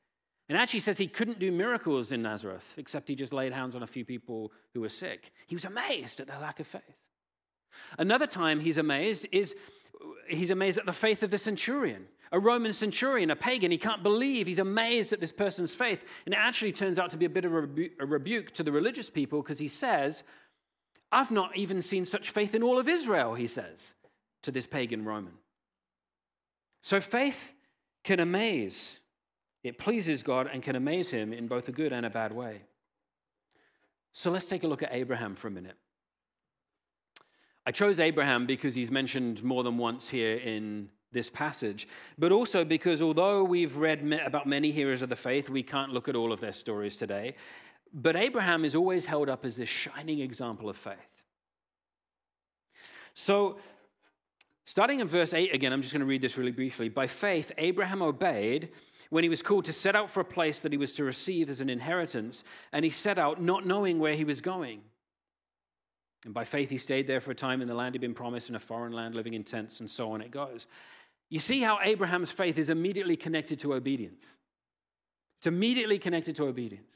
And 0.50 0.58
actually 0.58 0.82
says 0.82 0.98
he 0.98 1.08
couldn't 1.08 1.40
do 1.40 1.52
miracles 1.52 2.12
in 2.12 2.22
Nazareth, 2.22 2.74
except 2.78 3.08
he 3.08 3.16
just 3.16 3.32
laid 3.32 3.54
hands 3.54 3.76
on 3.76 3.84
a 3.84 3.88
few 3.88 4.04
people 4.04 4.52
who 4.74 4.82
were 4.82 4.90
sick. 4.90 5.32
He 5.48 5.56
was 5.56 5.66
amazed 5.66 6.20
at 6.20 6.28
their 6.28 6.40
lack 6.40 6.60
of 6.60 6.68
faith. 6.68 6.82
Another 7.98 8.28
time 8.28 8.60
he's 8.60 8.78
amazed 8.78 9.26
is 9.32 9.56
he's 10.28 10.50
amazed 10.50 10.78
at 10.78 10.86
the 10.86 10.94
faith 10.94 11.24
of 11.24 11.32
the 11.32 11.38
centurion, 11.38 12.08
a 12.34 12.40
Roman 12.40 12.74
centurion, 12.74 13.32
a 13.32 13.36
pagan. 13.36 13.72
He 13.72 13.78
can't 13.78 14.04
believe 14.04 14.46
he's 14.48 14.60
amazed 14.60 15.14
at 15.14 15.22
this 15.22 15.32
person's 15.32 15.74
faith. 15.74 16.04
And 16.26 16.34
it 16.34 16.40
actually 16.42 16.74
turns 16.74 17.00
out 17.00 17.12
to 17.12 17.18
be 17.18 17.26
a 17.26 17.30
bit 17.30 17.46
of 17.46 17.54
a, 17.54 17.62
rebu- 17.62 17.92
a 18.00 18.06
rebuke 18.06 18.52
to 18.56 18.64
the 18.64 18.72
religious 18.72 19.10
people 19.10 19.42
because 19.42 19.60
he 19.60 19.70
says, 19.70 20.24
I've 21.14 21.32
not 21.32 21.56
even 21.56 21.82
seen 21.82 22.04
such 22.04 22.32
faith 22.32 22.56
in 22.56 22.64
all 22.64 22.78
of 22.80 22.90
Israel, 22.90 23.36
he 23.36 23.48
says. 23.48 23.94
to 24.44 24.52
this 24.52 24.66
pagan 24.66 25.06
Roman. 25.06 25.34
So 26.82 27.00
faith 27.00 27.54
can 28.04 28.20
amaze. 28.20 29.00
It 29.64 29.78
pleases 29.78 30.24
God 30.24 30.50
and 30.52 30.64
can 30.64 30.76
amaze 30.76 31.12
him 31.12 31.34
in 31.34 31.48
both 31.48 31.68
a 31.68 31.72
good 31.72 31.94
and 31.94 32.06
a 32.06 32.10
bad 32.10 32.34
way. 32.34 32.62
So 34.12 34.32
let's 34.32 34.46
take 34.46 34.64
a 34.64 34.68
look 34.68 34.84
at 34.84 34.90
Abraham 34.92 35.36
for 35.36 35.48
a 35.48 35.52
minute. 35.52 35.78
I 37.66 37.72
chose 37.72 38.00
Abraham 38.00 38.48
because 38.48 38.74
he's 38.74 38.90
mentioned 38.90 39.44
more 39.44 39.64
than 39.64 39.78
once 39.78 40.10
here 40.10 40.38
in 40.38 40.90
this 41.12 41.30
passage, 41.30 41.88
but 42.18 42.32
also 42.32 42.66
because 42.66 43.02
although 43.02 43.44
we've 43.44 43.78
read 43.78 44.02
about 44.26 44.48
many 44.48 44.72
heroes 44.72 45.02
of 45.02 45.10
the 45.10 45.16
faith, 45.16 45.50
we 45.50 45.62
can't 45.62 45.92
look 45.92 46.08
at 46.08 46.16
all 46.16 46.32
of 46.32 46.40
their 46.40 46.54
stories 46.54 46.96
today. 46.96 47.36
But 47.94 48.16
Abraham 48.16 48.66
is 48.66 48.76
always 48.76 49.06
held 49.06 49.30
up 49.30 49.46
as 49.46 49.58
this 49.58 49.70
shining 49.70 50.22
example 50.22 50.70
of 50.70 50.78
faith. 50.78 51.24
So, 53.14 53.58
starting 54.64 55.02
in 55.02 55.08
verse 55.08 55.34
8 55.34 55.54
again, 55.54 55.74
I'm 55.74 55.82
just 55.82 55.94
going 55.94 56.00
to 56.00 56.06
read 56.06 56.22
this 56.22 56.38
really 56.38 56.52
briefly. 56.52 56.88
By 56.88 57.08
faith, 57.08 57.52
Abraham 57.58 58.02
obeyed 58.02 58.70
when 59.12 59.24
he 59.24 59.30
was 59.30 59.44
called 59.44 59.66
to 59.66 59.74
set 59.74 59.94
out 59.94 60.10
for 60.10 60.22
a 60.22 60.26
place 60.26 60.62
that 60.62 60.72
he 60.72 60.78
was 60.78 60.94
to 60.94 61.04
receive 61.04 61.50
as 61.50 61.60
an 61.60 61.70
inheritance, 61.70 62.46
and 62.72 62.86
he 62.86 62.90
set 62.90 63.20
out 63.20 63.42
not 63.42 63.68
knowing 63.68 64.00
where 64.00 64.16
he 64.16 64.24
was 64.24 64.40
going. 64.40 64.82
And 66.24 66.34
by 66.34 66.46
faith, 66.46 66.70
he 66.70 66.78
stayed 66.78 67.08
there 67.08 67.20
for 67.20 67.32
a 67.32 67.36
time 67.36 67.62
in 67.62 67.68
the 67.68 67.76
land 67.76 67.94
he'd 67.94 68.00
been 68.00 68.14
promised, 68.14 68.50
in 68.50 68.56
a 68.56 68.60
foreign 68.60 68.94
land, 68.94 69.14
living 69.14 69.34
in 69.34 69.44
tents, 69.44 69.82
and 69.82 69.90
so 69.90 70.14
on 70.14 70.22
it 70.22 70.32
goes. 70.32 70.66
You 71.30 71.40
see 71.40 71.60
how 71.60 71.80
Abraham's 71.84 72.32
faith 72.32 72.58
is 72.58 72.70
immediately 72.70 73.18
connected 73.18 73.60
to 73.60 73.74
obedience. 73.74 74.38
It's 75.40 75.48
immediately 75.48 76.00
connected 76.00 76.38
to 76.38 76.46
obedience. 76.46 76.96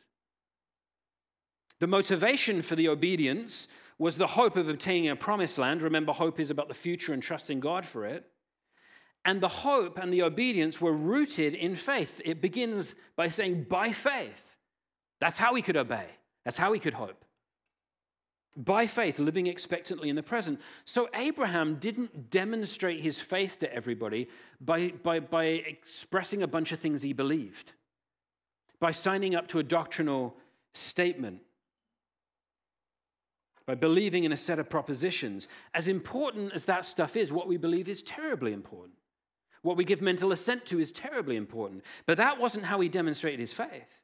The 1.79 1.87
motivation 1.87 2.61
for 2.61 2.77
the 2.77 2.87
obedience 2.87 3.67
was 3.97 4.15
the 4.15 4.27
hope 4.27 4.55
of 4.55 4.69
obtaining 4.69 5.09
a 5.09 5.17
promised 5.17 5.57
land. 5.57 5.81
Remember, 5.81 6.13
hope 6.13 6.39
is 6.39 6.49
about 6.49 6.69
the 6.69 6.73
future 6.73 7.11
and 7.11 7.21
trusting 7.21 7.59
God 7.59 7.85
for 7.85 8.05
it. 8.05 8.25
And 9.25 9.41
the 9.41 9.47
hope 9.47 9.97
and 9.97 10.13
the 10.13 10.21
obedience 10.21 10.79
were 10.79 10.93
rooted 10.93 11.55
in 11.55 11.75
faith. 11.75 12.21
It 12.23 12.41
begins 12.41 12.95
by 13.15 13.27
saying, 13.27 13.65
by 13.69 13.91
faith. 13.91 14.43
That's 15.19 15.37
how 15.37 15.53
we 15.53 15.61
could 15.61 15.77
obey, 15.77 16.05
that's 16.43 16.57
how 16.57 16.71
we 16.71 16.79
could 16.79 16.93
hope 16.93 17.25
by 18.57 18.87
faith, 18.87 19.19
living 19.19 19.47
expectantly 19.47 20.09
in 20.09 20.15
the 20.15 20.23
present. 20.23 20.61
So 20.85 21.09
Abraham 21.13 21.75
didn't 21.75 22.29
demonstrate 22.29 23.01
his 23.01 23.19
faith 23.19 23.59
to 23.59 23.73
everybody 23.73 24.29
by, 24.61 24.93
by, 25.03 25.19
by 25.19 25.45
expressing 25.45 26.41
a 26.41 26.47
bunch 26.47 26.71
of 26.71 26.79
things 26.79 27.01
he 27.01 27.13
believed, 27.13 27.73
by 28.79 28.91
signing 28.91 29.35
up 29.35 29.47
to 29.49 29.59
a 29.59 29.63
doctrinal 29.63 30.37
statement, 30.73 31.41
by 33.65 33.75
believing 33.75 34.23
in 34.23 34.31
a 34.31 34.37
set 34.37 34.59
of 34.59 34.69
propositions. 34.69 35.47
As 35.73 35.87
important 35.87 36.53
as 36.53 36.65
that 36.65 36.85
stuff 36.85 37.17
is, 37.17 37.33
what 37.33 37.47
we 37.47 37.57
believe 37.57 37.89
is 37.89 38.01
terribly 38.03 38.53
important. 38.53 38.93
What 39.65 39.77
we 39.77 39.83
give 39.83 39.99
mental 39.99 40.31
assent 40.31 40.67
to 40.67 40.79
is 40.79 40.91
terribly 40.91 41.35
important. 41.35 41.83
But 42.05 42.17
that 42.17 42.39
wasn't 42.39 42.65
how 42.65 42.79
he 42.81 42.87
demonstrated 42.87 43.39
his 43.39 43.51
faith. 43.51 44.03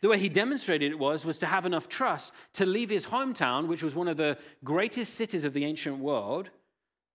The 0.00 0.08
way 0.08 0.18
he 0.18 0.28
demonstrated 0.28 0.90
it 0.90 0.98
was, 0.98 1.24
was 1.24 1.38
to 1.38 1.46
have 1.46 1.64
enough 1.64 1.88
trust 1.88 2.32
to 2.54 2.66
leave 2.66 2.90
his 2.90 3.06
hometown, 3.06 3.68
which 3.68 3.84
was 3.84 3.94
one 3.94 4.08
of 4.08 4.16
the 4.16 4.36
greatest 4.64 5.14
cities 5.14 5.44
of 5.44 5.52
the 5.52 5.64
ancient 5.64 5.98
world. 5.98 6.50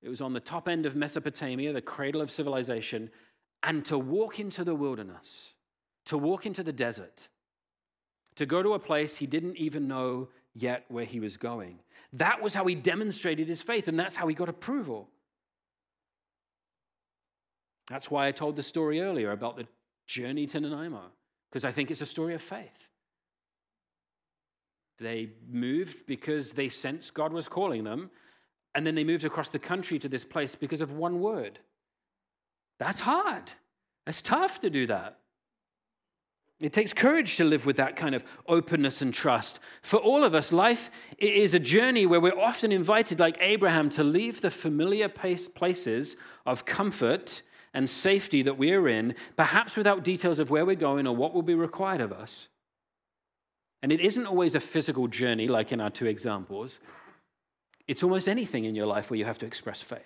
It 0.02 0.08
was 0.08 0.22
on 0.22 0.32
the 0.32 0.40
top 0.40 0.70
end 0.70 0.86
of 0.86 0.96
Mesopotamia, 0.96 1.74
the 1.74 1.82
cradle 1.82 2.22
of 2.22 2.32
civilization, 2.32 3.10
and 3.62 3.84
to 3.86 3.98
walk 3.98 4.40
into 4.40 4.64
the 4.64 4.76
wilderness, 4.76 5.54
to 6.06 6.18
walk 6.18 6.46
into 6.46 6.64
the 6.64 6.72
desert, 6.72 7.28
to 8.36 8.46
go 8.46 8.64
to 8.64 8.74
a 8.74 8.80
place 8.80 9.18
he 9.18 9.28
didn't 9.28 9.58
even 9.58 9.86
know 9.86 10.30
yet 10.54 10.86
where 10.88 11.04
he 11.04 11.20
was 11.20 11.36
going. 11.36 11.80
That 12.14 12.42
was 12.42 12.54
how 12.54 12.66
he 12.68 12.76
demonstrated 12.76 13.50
his 13.50 13.62
faith, 13.62 13.90
and 13.90 14.00
that's 14.00 14.16
how 14.16 14.28
he 14.28 14.34
got 14.34 14.48
approval. 14.48 15.10
That's 17.90 18.12
why 18.12 18.28
I 18.28 18.32
told 18.32 18.56
the 18.56 18.64
story 18.64 19.02
earlier 19.02 19.32
about 19.32 19.58
the 19.58 19.68
journey 20.08 20.46
to 20.48 20.60
Nanaimo 20.60 21.12
because 21.50 21.66
I 21.66 21.72
think 21.72 21.90
it's 21.90 22.02
a 22.02 22.06
story 22.06 22.34
of 22.36 22.42
faith. 22.42 22.90
They 25.00 25.30
moved 25.50 26.06
because 26.06 26.54
they 26.54 26.70
sensed 26.70 27.14
God 27.14 27.34
was 27.34 27.48
calling 27.48 27.84
them, 27.84 28.12
and 28.76 28.86
then 28.86 28.96
they 28.96 29.04
moved 29.04 29.24
across 29.24 29.50
the 29.50 29.60
country 29.60 29.98
to 30.00 30.10
this 30.10 30.26
place 30.26 30.56
because 30.56 30.82
of 30.82 30.92
one 30.92 31.20
word. 31.20 31.60
That's 32.78 33.00
hard. 33.00 33.52
It's 34.06 34.22
tough 34.22 34.60
to 34.62 34.70
do 34.70 34.88
that. 34.88 35.20
It 36.60 36.74
takes 36.74 36.92
courage 36.92 37.38
to 37.38 37.46
live 37.46 37.66
with 37.66 37.78
that 37.78 37.96
kind 37.96 38.14
of 38.14 38.26
openness 38.46 39.02
and 39.02 39.14
trust. 39.14 39.62
For 39.82 39.98
all 39.98 40.26
of 40.26 40.36
us, 40.36 40.52
life 40.52 40.92
is 41.18 41.54
a 41.54 41.60
journey 41.60 42.06
where 42.06 42.20
we're 42.20 42.38
often 42.38 42.74
invited, 42.74 43.20
like 43.20 43.38
Abraham, 43.40 43.90
to 43.92 44.04
leave 44.04 44.42
the 44.42 44.52
familiar 44.52 45.08
places 45.08 46.18
of 46.46 46.66
comfort 46.66 47.42
and 47.74 47.90
safety 47.90 48.42
that 48.42 48.58
we're 48.58 48.88
in, 48.88 49.16
perhaps 49.38 49.76
without 49.76 50.04
details 50.04 50.40
of 50.40 50.50
where 50.50 50.66
we're 50.66 50.76
going 50.76 51.06
or 51.08 51.16
what 51.16 51.34
will 51.34 51.42
be 51.42 51.56
required 51.56 52.02
of 52.02 52.12
us. 52.12 52.48
And 53.82 53.92
it 53.92 54.02
isn't 54.02 54.26
always 54.26 54.56
a 54.56 54.60
physical 54.60 55.08
journey 55.08 55.48
like 55.48 55.72
in 55.72 55.80
our 55.80 55.90
two 55.90 56.06
examples, 56.06 56.80
it's 57.88 58.04
almost 58.04 58.28
anything 58.28 58.66
in 58.66 58.76
your 58.76 58.86
life 58.86 59.10
where 59.10 59.18
you 59.18 59.26
have 59.26 59.40
to 59.40 59.46
express 59.46 59.82
faith. 59.82 60.00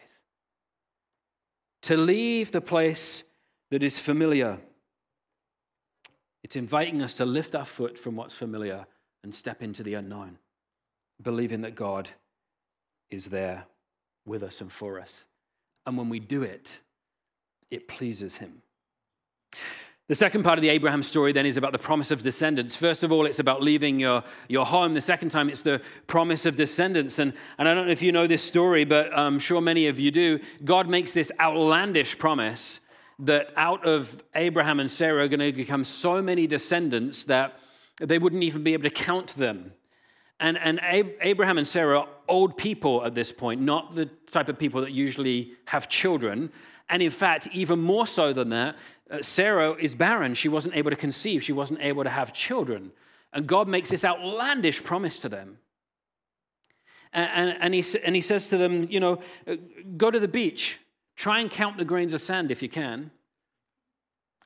To 1.83 1.97
leave 1.97 2.51
the 2.51 2.61
place 2.61 3.23
that 3.71 3.83
is 3.83 3.99
familiar, 3.99 4.59
it's 6.43 6.55
inviting 6.55 7.01
us 7.01 7.13
to 7.15 7.25
lift 7.25 7.55
our 7.55 7.65
foot 7.65 7.97
from 7.97 8.15
what's 8.15 8.35
familiar 8.35 8.85
and 9.23 9.33
step 9.33 9.61
into 9.61 9.83
the 9.83 9.95
unknown, 9.95 10.37
believing 11.21 11.61
that 11.61 11.75
God 11.75 12.09
is 13.09 13.27
there 13.27 13.65
with 14.25 14.43
us 14.43 14.61
and 14.61 14.71
for 14.71 14.99
us. 14.99 15.25
And 15.85 15.97
when 15.97 16.09
we 16.09 16.19
do 16.19 16.41
it, 16.41 16.79
it 17.73 17.87
pleases 17.87 18.37
him. 18.37 18.61
The 20.09 20.15
second 20.15 20.43
part 20.43 20.57
of 20.57 20.61
the 20.61 20.69
Abraham 20.69 21.01
story 21.01 21.31
then 21.31 21.45
is 21.45 21.55
about 21.55 21.71
the 21.71 21.79
promise 21.79 22.11
of 22.11 22.21
descendants. 22.21 22.75
First 22.75 23.03
of 23.03 23.11
all, 23.11 23.25
it's 23.25 23.39
about 23.39 23.63
leaving 23.63 23.99
your, 23.99 24.23
your 24.49 24.65
home. 24.65 24.93
The 24.93 25.01
second 25.01 25.29
time, 25.29 25.49
it's 25.49 25.61
the 25.61 25.81
promise 26.07 26.45
of 26.45 26.57
descendants. 26.57 27.19
And, 27.19 27.33
and 27.57 27.69
I 27.69 27.73
don't 27.73 27.85
know 27.85 27.91
if 27.91 28.01
you 28.01 28.11
know 28.11 28.27
this 28.27 28.43
story, 28.43 28.83
but 28.83 29.17
I'm 29.17 29.39
sure 29.39 29.61
many 29.61 29.87
of 29.87 29.99
you 29.99 30.11
do. 30.11 30.39
God 30.63 30.89
makes 30.89 31.13
this 31.13 31.31
outlandish 31.39 32.19
promise 32.19 32.81
that 33.19 33.51
out 33.55 33.85
of 33.85 34.21
Abraham 34.35 34.81
and 34.81 34.91
Sarah 34.91 35.23
are 35.23 35.27
going 35.29 35.39
to 35.39 35.53
become 35.53 35.85
so 35.85 36.21
many 36.21 36.47
descendants 36.47 37.23
that 37.25 37.57
they 38.01 38.19
wouldn't 38.19 38.43
even 38.43 38.61
be 38.61 38.73
able 38.73 38.83
to 38.83 38.89
count 38.89 39.29
them. 39.35 39.71
And, 40.39 40.57
and 40.57 40.81
Abraham 41.21 41.57
and 41.57 41.65
Sarah 41.65 41.99
are 41.99 42.07
old 42.27 42.57
people 42.57 43.05
at 43.05 43.15
this 43.15 43.31
point, 43.31 43.61
not 43.61 43.95
the 43.95 44.07
type 44.29 44.49
of 44.49 44.59
people 44.59 44.81
that 44.81 44.91
usually 44.91 45.53
have 45.67 45.87
children. 45.87 46.51
And 46.89 47.01
in 47.01 47.11
fact, 47.11 47.47
even 47.53 47.79
more 47.79 48.05
so 48.05 48.33
than 48.33 48.49
that, 48.49 48.75
uh, 49.09 49.21
Sarah 49.21 49.73
is 49.73 49.95
barren. 49.95 50.33
She 50.33 50.49
wasn't 50.49 50.75
able 50.75 50.89
to 50.89 50.95
conceive, 50.95 51.43
she 51.43 51.53
wasn't 51.53 51.81
able 51.81 52.03
to 52.03 52.09
have 52.09 52.33
children. 52.33 52.91
And 53.31 53.47
God 53.47 53.67
makes 53.67 53.89
this 53.89 54.05
outlandish 54.05 54.83
promise 54.83 55.19
to 55.19 55.29
them. 55.29 55.57
And, 57.13 57.49
and, 57.49 57.57
and, 57.61 57.73
he, 57.73 57.83
and 58.03 58.15
he 58.15 58.21
says 58.21 58.49
to 58.49 58.57
them, 58.57 58.87
you 58.89 58.99
know, 58.99 59.19
uh, 59.47 59.55
go 59.97 60.11
to 60.11 60.19
the 60.19 60.27
beach, 60.27 60.79
try 61.15 61.39
and 61.39 61.49
count 61.49 61.77
the 61.77 61.85
grains 61.85 62.13
of 62.13 62.21
sand 62.21 62.51
if 62.51 62.61
you 62.61 62.69
can. 62.69 63.11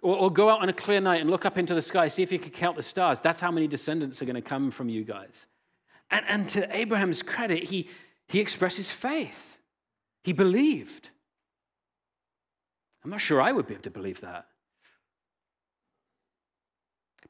Or, 0.04 0.16
or 0.16 0.30
go 0.30 0.50
out 0.50 0.62
on 0.62 0.70
a 0.70 0.74
clear 0.74 1.02
night 1.02 1.22
and 1.22 1.30
look 1.30 1.46
up 1.46 1.58
into 1.58 1.74
the 1.74 1.82
sky, 1.82 2.08
see 2.08 2.24
if 2.24 2.32
you 2.32 2.40
can 2.40 2.52
count 2.52 2.78
the 2.78 2.84
stars. 2.84 3.20
That's 3.20 3.42
how 3.42 3.52
many 3.52 3.68
descendants 3.68 4.22
are 4.22 4.26
going 4.26 4.36
to 4.36 4.42
come 4.42 4.70
from 4.70 4.90
you 4.90 5.04
guys. 5.04 5.48
And, 6.12 6.26
and 6.28 6.50
to 6.50 6.76
Abraham's 6.76 7.24
credit, 7.24 7.64
he, 7.64 7.90
he 8.28 8.40
expresses 8.40 8.92
faith. 8.92 9.58
He 10.24 10.34
believed. 10.34 11.10
I'm 13.08 13.12
not 13.12 13.22
sure 13.22 13.42
I 13.42 13.54
would 13.54 13.68
be 13.68 13.74
able 13.74 13.84
to 13.84 13.90
believe 13.90 14.20
that. 14.20 14.48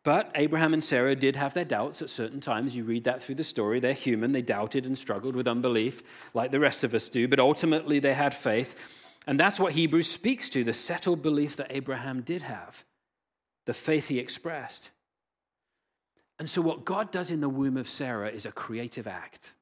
But 0.04 0.32
Abraham 0.34 0.74
and 0.74 0.84
Sarah 0.84 1.16
did 1.16 1.36
have 1.36 1.54
their 1.54 1.66
doubts 1.66 2.02
at 2.02 2.10
certain 2.10 2.40
times. 2.40 2.76
You 2.76 2.84
read 2.84 3.04
that 3.04 3.22
through 3.22 3.36
the 3.36 3.44
story. 3.44 3.80
They're 3.80 3.94
human. 3.94 4.32
They 4.32 4.42
doubted 4.42 4.88
and 4.88 4.98
struggled 4.98 5.36
with 5.36 5.48
unbelief 5.48 6.02
like 6.34 6.50
the 6.50 6.60
rest 6.60 6.84
of 6.84 6.96
us 6.96 7.10
do. 7.10 7.28
But 7.28 7.40
ultimately, 7.40 8.00
they 8.00 8.16
had 8.16 8.34
faith. 8.34 8.74
And 9.28 9.40
that's 9.40 9.60
what 9.60 9.74
Hebrews 9.74 10.10
speaks 10.10 10.50
to 10.50 10.64
the 10.64 10.74
settled 10.74 11.22
belief 11.22 11.58
that 11.58 11.68
Abraham 11.70 12.22
did 12.22 12.42
have, 12.42 12.84
the 13.68 13.74
faith 13.76 14.08
he 14.08 14.18
expressed. 14.18 14.90
And 16.40 16.50
so, 16.50 16.60
what 16.60 16.86
God 16.86 17.12
does 17.12 17.30
in 17.30 17.40
the 17.40 17.50
womb 17.50 17.78
of 17.78 17.88
Sarah 17.88 18.32
is 18.32 18.48
a 18.48 18.52
creative 18.52 19.06
act. 19.06 19.54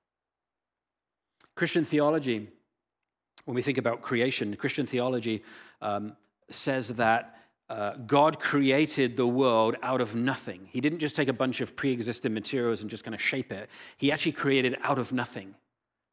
Christian 1.55 1.83
theology 1.83 2.47
when 3.45 3.55
we 3.55 3.61
think 3.61 3.77
about 3.77 4.01
creation, 4.01 4.55
Christian 4.55 4.85
theology 4.85 5.43
um, 5.81 6.15
says 6.49 6.89
that 6.89 7.37
uh, 7.69 7.95
God 8.05 8.39
created 8.39 9.17
the 9.17 9.25
world 9.25 9.75
out 9.81 10.01
of 10.01 10.15
nothing. 10.15 10.67
He 10.71 10.81
didn't 10.81 10.99
just 10.99 11.15
take 11.15 11.27
a 11.27 11.33
bunch 11.33 11.61
of 11.61 11.75
pre 11.75 11.91
existing 11.91 12.33
materials 12.33 12.81
and 12.81 12.89
just 12.89 13.03
kind 13.03 13.15
of 13.15 13.21
shape 13.21 13.51
it, 13.51 13.69
He 13.97 14.11
actually 14.11 14.33
created 14.33 14.77
out 14.83 14.99
of 14.99 15.13
nothing. 15.13 15.55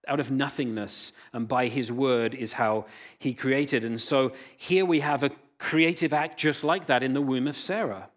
Out 0.09 0.19
of 0.19 0.33
nothingness, 0.33 1.13
and 1.33 1.47
by 1.47 1.69
His 1.69 1.93
word 1.93 2.35
is 2.35 2.55
how 2.55 2.87
He 3.19 3.35
created. 3.35 3.85
And 3.85 4.01
so 4.01 4.33
here 4.57 4.85
we 4.85 5.01
have 5.01 5.23
a 5.23 5.31
creative 5.59 6.13
act 6.13 6.39
just 6.39 6.65
like 6.65 6.87
that 6.87 7.05
in 7.05 7.13
the 7.13 7.23
womb 7.23 7.47
of 7.47 7.57
Sarah. 7.57 8.09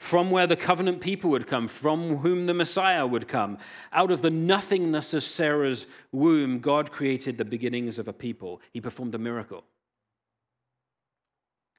From 0.00 0.30
where 0.30 0.46
the 0.46 0.56
covenant 0.56 1.00
people 1.00 1.28
would 1.30 1.46
come, 1.46 1.68
from 1.68 2.16
whom 2.16 2.46
the 2.46 2.54
Messiah 2.54 3.06
would 3.06 3.28
come. 3.28 3.58
Out 3.92 4.10
of 4.10 4.22
the 4.22 4.30
nothingness 4.30 5.12
of 5.12 5.22
Sarah's 5.22 5.86
womb, 6.10 6.58
God 6.60 6.90
created 6.90 7.36
the 7.36 7.44
beginnings 7.44 7.98
of 7.98 8.08
a 8.08 8.12
people. 8.12 8.62
He 8.72 8.80
performed 8.80 9.14
a 9.14 9.18
miracle. 9.18 9.62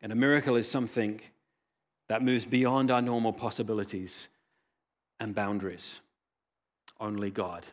And 0.03 0.11
a 0.11 0.15
miracle 0.15 0.55
is 0.55 0.69
something 0.69 1.19
that 2.09 2.23
moves 2.23 2.45
beyond 2.45 2.91
our 2.91 3.01
normal 3.01 3.33
possibilities 3.33 4.27
and 5.19 5.33
boundaries. 5.33 5.99
Only 6.99 7.31
God. 7.31 7.65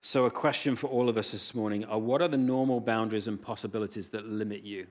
So, 0.00 0.24
a 0.24 0.30
question 0.30 0.76
for 0.76 0.88
all 0.88 1.10
of 1.10 1.18
us 1.18 1.32
this 1.32 1.54
morning 1.54 1.84
are 1.84 1.98
what 1.98 2.22
are 2.22 2.28
the 2.28 2.38
normal 2.38 2.80
boundaries 2.80 3.28
and 3.28 3.40
possibilities 3.40 4.08
that 4.08 4.26
limit 4.26 4.62
you? 4.64 4.86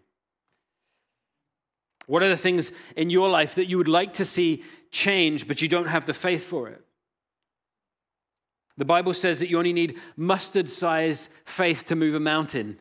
What 2.07 2.23
are 2.23 2.29
the 2.29 2.37
things 2.37 2.71
in 2.95 3.09
your 3.09 3.29
life 3.29 3.55
that 3.55 3.65
you 3.65 3.77
would 3.77 3.87
like 3.87 4.13
to 4.13 4.25
see 4.25 4.63
change, 4.91 5.47
but 5.47 5.61
you 5.61 5.67
don't 5.67 5.87
have 5.87 6.05
the 6.05 6.13
faith 6.13 6.43
for 6.43 6.67
it? 6.67 6.83
The 8.77 8.85
Bible 8.85 9.13
says 9.13 9.39
that 9.39 9.49
you 9.49 9.57
only 9.57 9.73
need 9.73 9.99
mustard 10.15 10.67
sized 10.67 11.29
faith 11.45 11.85
to 11.85 11.95
move 11.95 12.15
a 12.15 12.19
mountain. 12.19 12.79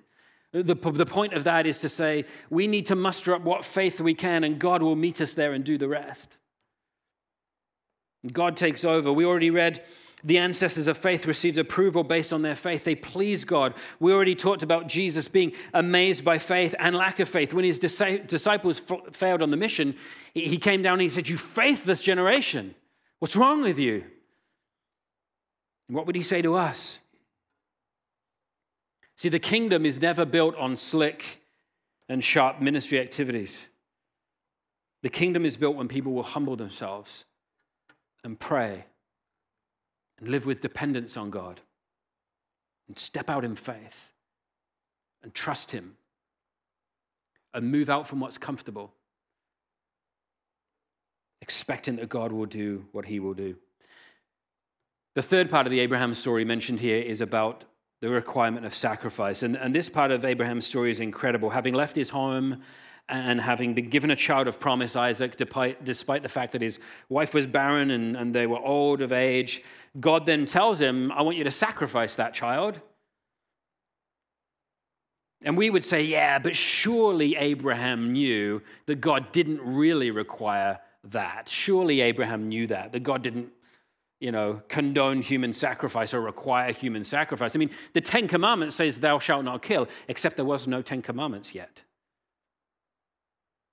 The, 0.53 0.63
the 0.75 1.07
point 1.07 1.33
of 1.33 1.45
that 1.45 1.67
is 1.67 1.81
to 1.81 1.89
say 1.89 2.25
we 2.49 2.67
need 2.67 2.87
to 2.87 2.97
muster 2.97 3.35
up 3.35 3.43
what 3.43 3.65
faith 3.65 4.01
we 4.01 4.15
can, 4.15 4.43
and 4.43 4.59
God 4.59 4.83
will 4.83 4.97
meet 4.97 5.21
us 5.21 5.35
there 5.35 5.53
and 5.53 5.63
do 5.63 5.79
the 5.79 5.89
rest. 5.89 6.39
God 8.33 8.57
takes 8.57 8.85
over. 8.85 9.13
We 9.13 9.25
already 9.25 9.51
read 9.51 9.83
the 10.25 10.39
ancestors 10.39 10.87
of 10.87 10.99
faith 10.99 11.27
received 11.27 11.59
approval 11.59 12.05
based 12.05 12.33
on 12.33 12.43
their 12.43 12.55
faith. 12.55 12.85
They 12.85 12.95
pleased 12.95 13.47
God. 13.47 13.75
We 13.99 14.13
already 14.13 14.35
talked 14.35 14.63
about 14.63 14.87
Jesus 14.87 15.29
being 15.29 15.53
amazed 15.73 16.25
by 16.25 16.39
faith 16.39 16.75
and 16.79 16.95
lack 16.95 17.21
of 17.21 17.29
faith. 17.29 17.53
When 17.53 17.65
his 17.65 17.79
disciples 17.79 18.81
failed 19.13 19.43
on 19.43 19.51
the 19.51 19.57
mission, 19.57 19.97
he 20.35 20.59
came 20.59 20.83
down 20.83 20.95
and 20.95 21.03
he 21.03 21.09
said, 21.09 21.29
You 21.29 21.39
faithless 21.39 22.03
generation, 22.03 22.75
what's 23.19 23.37
wrong 23.37 23.63
with 23.63 23.79
you? 23.79 24.05
And 25.89 25.97
what 25.97 26.07
would 26.07 26.17
he 26.17 26.23
say 26.23 26.43
to 26.43 26.55
us? 26.55 26.99
See, 29.17 29.29
the 29.29 29.39
kingdom 29.39 29.85
is 29.85 30.01
never 30.01 30.25
built 30.25 30.57
on 30.57 30.77
slick 30.77 31.43
and 32.09 32.25
sharp 32.25 32.61
ministry 32.61 32.99
activities. 32.99 33.67
The 35.03 35.11
kingdom 35.11 35.45
is 35.45 35.57
built 35.57 35.77
when 35.77 35.89
people 35.89 36.13
will 36.13 36.23
humble 36.23 36.57
themselves 36.57 37.25
and 38.23 38.39
pray 38.39 38.85
and 40.21 40.29
live 40.29 40.47
with 40.47 40.61
dependence 40.61 41.17
on 41.17 41.31
God 41.31 41.61
and 42.87 42.99
step 42.99 43.29
out 43.31 43.45
in 43.45 43.55
faith 43.55 44.13
and 45.23 45.35
trust 45.35 45.71
Him 45.71 45.97
and 47.53 47.71
move 47.71 47.91
out 47.91 48.07
from 48.07 48.21
what's 48.21 48.39
comfortable, 48.39 48.93
expecting 51.41 51.97
that 51.97 52.09
God 52.09 52.33
will 52.33 52.47
do 52.47 52.87
what 52.93 53.07
He 53.07 53.19
will 53.19 53.35
do. 53.35 53.57
The 55.15 55.23
third 55.23 55.51
part 55.51 55.67
of 55.67 55.71
the 55.73 55.81
Abraham 55.81 56.15
story 56.15 56.45
mentioned 56.45 56.81
here 56.81 57.03
is 57.03 57.21
about 57.21 57.65
the 58.01 58.09
requirement 58.09 58.65
of 58.65 58.75
sacrifice. 58.75 59.43
And, 59.43 59.57
and 59.57 59.75
this 59.75 59.89
part 59.89 60.11
of 60.11 60.25
Abraham's 60.25 60.67
story 60.67 60.91
is 60.91 61.01
incredible. 61.01 61.51
Having 61.51 61.75
left 61.75 61.97
his 61.97 62.11
home 62.11 62.63
and 63.11 63.41
having 63.41 63.75
been 63.75 63.91
given 63.91 64.11
a 64.11 64.17
child 64.17 64.47
of 64.49 64.61
promise, 64.61 64.95
Isaac, 64.95 65.37
despite 65.37 66.23
the 66.23 66.29
fact 66.29 66.53
that 66.53 66.63
his 66.63 66.79
wife 67.09 67.35
was 67.35 67.47
barren 67.47 67.91
and, 67.91 68.17
and 68.17 68.35
they 68.35 68.47
were 68.47 68.59
old 68.59 69.03
of 69.03 69.13
age, 69.13 69.63
God 69.99 70.27
then 70.27 70.47
tells 70.47 70.81
him, 70.81 71.11
I 71.13 71.23
want 71.23 71.37
you 71.37 71.45
to 71.45 71.51
sacrifice 71.51 72.15
that 72.15 72.35
child. 72.35 72.81
And 75.43 75.57
we 75.57 75.71
would 75.71 75.85
say, 75.85 76.03
yeah, 76.03 76.39
but 76.39 76.55
surely 76.55 77.35
Abraham 77.37 78.13
knew 78.13 78.63
that 78.87 79.01
God 79.01 79.33
didn't 79.33 79.61
really 79.61 80.11
require 80.11 80.79
that. 81.05 81.49
Surely 81.49 82.03
Abraham 82.03 82.49
knew 82.49 82.67
that, 82.67 82.93
that 82.93 83.03
God 83.03 83.23
didn't, 83.23 83.49
you 84.21 84.31
know, 84.31 84.63
condone 84.69 85.23
human 85.23 85.53
sacrifice 85.55 86.13
or 86.13 86.21
require 86.21 86.73
human 86.73 87.05
sacrifice. 87.05 87.57
I 87.57 87.59
mean, 87.59 87.71
the 87.95 88.03
Ten 88.03 88.29
Commandments 88.29 88.77
says, 88.77 89.01
thou 89.01 89.19
shalt 89.19 89.45
not 89.45 89.63
kill, 89.63 89.89
except 90.09 90.37
there 90.37 90.45
was 90.45 90.69
no 90.69 90.83
Ten 90.83 91.01
Commandments 91.01 91.55
yet. 91.55 91.81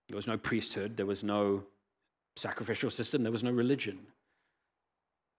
There 0.08 0.16
was 0.16 0.28
no 0.28 0.38
priesthood, 0.38 0.98
there 0.98 1.06
was 1.06 1.24
no 1.24 1.64
sacrificial 2.36 2.90
system, 2.90 3.24
there 3.24 3.32
was 3.32 3.44
no 3.44 3.52
religion 3.52 4.00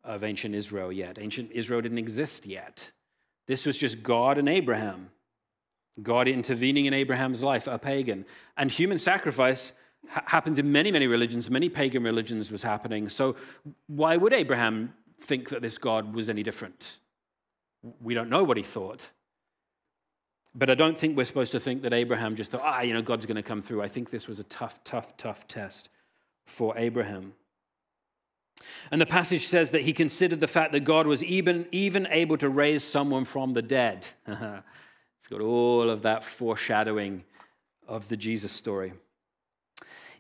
of 0.05 0.25
ancient 0.25 0.55
Israel 0.55 0.93
yet. 0.93 1.19
Ancient 1.19 1.51
Israel 1.53 1.81
didn't 1.81 1.99
exist 1.99 2.47
yet. 2.47 2.91
This 3.47 3.67
was 3.67 3.79
just 3.79 4.03
God 4.03 4.39
and 4.39 4.49
Abraham. 4.49 5.11
God 6.03 6.29
intervening 6.29 6.87
in 6.87 6.95
Abraham's 6.95 7.43
life, 7.43 7.67
a 7.67 7.79
pagan. 7.79 8.25
And 8.57 8.71
human 8.71 8.99
sacrifice 8.99 9.73
ha- 10.09 10.23
happens 10.27 10.59
in 10.59 10.71
many, 10.71 10.93
many 10.93 11.07
religions. 11.07 11.51
Many 11.51 11.69
pagan 11.69 12.03
religions 12.03 12.51
was 12.51 12.63
happening. 12.63 13.09
So 13.09 13.37
why 13.87 14.17
would 14.17 14.33
Abraham 14.33 14.95
think 15.21 15.49
that 15.49 15.63
this 15.63 15.79
God 15.79 16.15
was 16.15 16.29
any 16.29 16.43
different? 16.43 16.99
We 18.01 18.15
don't 18.15 18.31
know 18.31 18.45
what 18.45 18.57
he 18.57 18.63
thought. 18.63 19.11
But 20.55 20.71
I 20.71 20.75
don't 20.75 20.97
think 20.97 21.17
we're 21.17 21.25
supposed 21.25 21.53
to 21.53 21.61
think 21.61 21.83
that 21.83 21.93
Abraham 21.93 22.35
just 22.35 22.51
thought, 22.51 22.63
ah, 22.65 22.81
you 22.81 22.95
know, 22.95 23.03
God's 23.03 23.27
going 23.27 23.37
to 23.37 23.43
come 23.43 23.63
through. 23.63 23.83
I 23.83 23.89
think 23.89 24.11
this 24.11 24.27
was 24.27 24.39
a 24.39 24.45
tough, 24.45 24.83
tough, 24.85 25.17
tough 25.17 25.47
test 25.47 25.89
for 26.47 26.77
Abraham. 26.77 27.35
And 28.91 29.01
the 29.01 29.07
passage 29.07 29.47
says 29.47 29.71
that 29.71 29.83
he 29.83 29.93
considered 29.93 30.41
the 30.41 30.49
fact 30.49 30.73
that 30.73 30.81
God 30.81 31.07
was 31.07 31.23
even, 31.23 31.67
even 31.71 32.09
able 32.11 32.37
to 32.39 32.49
raise 32.49 32.83
someone 32.83 33.25
from 33.25 33.53
the 33.53 33.63
dead. 33.63 34.07
it's 34.27 35.29
got 35.31 35.41
all 35.41 35.91
of 35.91 36.03
that 36.03 36.25
foreshadowing 36.25 37.25
of 37.87 38.09
the 38.09 38.17
Jesus 38.17 38.53
story. 38.53 38.95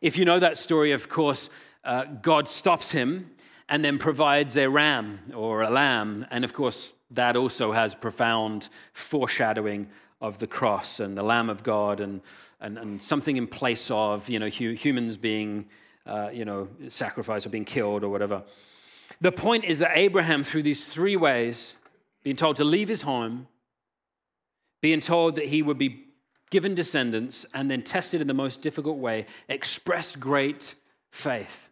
If 0.00 0.16
you 0.16 0.24
know 0.24 0.38
that 0.38 0.58
story, 0.58 0.92
of 0.92 1.08
course, 1.08 1.50
uh, 1.84 2.04
God 2.04 2.48
stops 2.48 2.92
him 2.92 3.30
and 3.68 3.84
then 3.84 3.98
provides 3.98 4.56
a 4.56 4.68
ram 4.68 5.20
or 5.34 5.62
a 5.62 5.70
lamb. 5.70 6.26
And 6.30 6.44
of 6.44 6.52
course, 6.52 6.92
that 7.10 7.36
also 7.36 7.72
has 7.72 7.94
profound 7.94 8.68
foreshadowing 8.92 9.88
of 10.20 10.38
the 10.38 10.46
cross 10.46 11.00
and 11.00 11.16
the 11.16 11.22
Lamb 11.22 11.48
of 11.48 11.62
God 11.62 12.00
and, 12.00 12.20
and, 12.60 12.76
and 12.76 13.00
something 13.00 13.36
in 13.36 13.46
place 13.46 13.90
of 13.90 14.28
you 14.28 14.38
know, 14.38 14.48
hu- 14.48 14.72
humans 14.72 15.16
being 15.16 15.66
uh, 16.06 16.30
you 16.32 16.44
know, 16.44 16.68
sacrificed 16.88 17.46
or 17.46 17.50
being 17.50 17.64
killed 17.64 18.02
or 18.02 18.08
whatever. 18.08 18.42
The 19.20 19.32
point 19.32 19.64
is 19.64 19.78
that 19.80 19.92
Abraham, 19.94 20.42
through 20.42 20.62
these 20.62 20.86
three 20.86 21.16
ways, 21.16 21.74
being 22.22 22.36
told 22.36 22.56
to 22.56 22.64
leave 22.64 22.88
his 22.88 23.02
home, 23.02 23.46
being 24.80 25.00
told 25.00 25.34
that 25.36 25.46
he 25.46 25.62
would 25.62 25.78
be 25.78 26.04
given 26.50 26.74
descendants, 26.74 27.44
and 27.52 27.70
then 27.70 27.82
tested 27.82 28.22
in 28.22 28.26
the 28.26 28.34
most 28.34 28.62
difficult 28.62 28.96
way, 28.96 29.26
expressed 29.48 30.18
great 30.18 30.74
faith. 31.10 31.68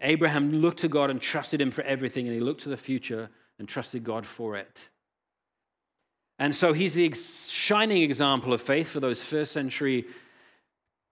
Abraham 0.00 0.52
looked 0.52 0.78
to 0.78 0.88
God 0.88 1.10
and 1.10 1.20
trusted 1.20 1.60
him 1.60 1.72
for 1.72 1.82
everything, 1.82 2.26
and 2.26 2.34
he 2.34 2.40
looked 2.40 2.60
to 2.62 2.68
the 2.68 2.76
future 2.76 3.30
and 3.58 3.68
trusted 3.68 4.04
God 4.04 4.26
for 4.26 4.54
it. 4.54 4.88
And 6.38 6.54
so 6.54 6.72
he's 6.72 6.94
the 6.94 7.12
shining 7.12 8.02
example 8.02 8.52
of 8.52 8.62
faith 8.62 8.88
for 8.88 9.00
those 9.00 9.22
first 9.22 9.52
century 9.52 10.06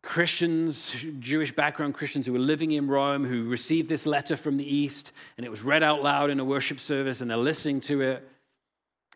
Christians, 0.02 0.94
Jewish 1.18 1.52
background 1.52 1.94
Christians 1.94 2.26
who 2.26 2.32
were 2.32 2.38
living 2.38 2.70
in 2.70 2.86
Rome, 2.86 3.24
who 3.24 3.48
received 3.48 3.88
this 3.88 4.06
letter 4.06 4.36
from 4.36 4.56
the 4.56 4.64
East, 4.64 5.10
and 5.36 5.44
it 5.44 5.48
was 5.48 5.62
read 5.62 5.82
out 5.82 6.00
loud 6.00 6.30
in 6.30 6.38
a 6.38 6.44
worship 6.44 6.78
service, 6.78 7.20
and 7.20 7.28
they're 7.28 7.36
listening 7.36 7.80
to 7.80 8.02
it. 8.02 8.28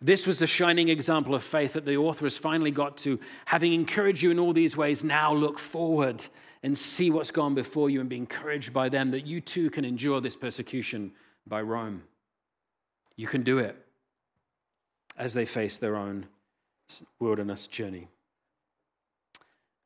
This 0.02 0.26
was 0.26 0.40
the 0.40 0.48
shining 0.48 0.88
example 0.88 1.32
of 1.36 1.44
faith 1.44 1.74
that 1.74 1.84
the 1.84 1.96
author 1.96 2.26
has 2.26 2.36
finally 2.36 2.72
got 2.72 2.96
to. 2.98 3.20
Having 3.44 3.74
encouraged 3.74 4.20
you 4.20 4.32
in 4.32 4.40
all 4.40 4.52
these 4.52 4.76
ways, 4.76 5.04
now 5.04 5.32
look 5.32 5.60
forward 5.60 6.24
and 6.64 6.76
see 6.76 7.08
what's 7.08 7.30
gone 7.30 7.54
before 7.54 7.88
you 7.88 8.00
and 8.00 8.08
be 8.08 8.16
encouraged 8.16 8.72
by 8.72 8.88
them 8.88 9.12
that 9.12 9.26
you 9.26 9.40
too 9.40 9.70
can 9.70 9.84
endure 9.84 10.20
this 10.20 10.34
persecution 10.34 11.12
by 11.46 11.62
Rome. 11.62 12.02
You 13.14 13.28
can 13.28 13.44
do 13.44 13.58
it 13.58 13.76
as 15.16 15.34
they 15.34 15.44
face 15.44 15.78
their 15.78 15.96
own 15.96 16.26
wilderness 17.18 17.66
journey. 17.66 18.08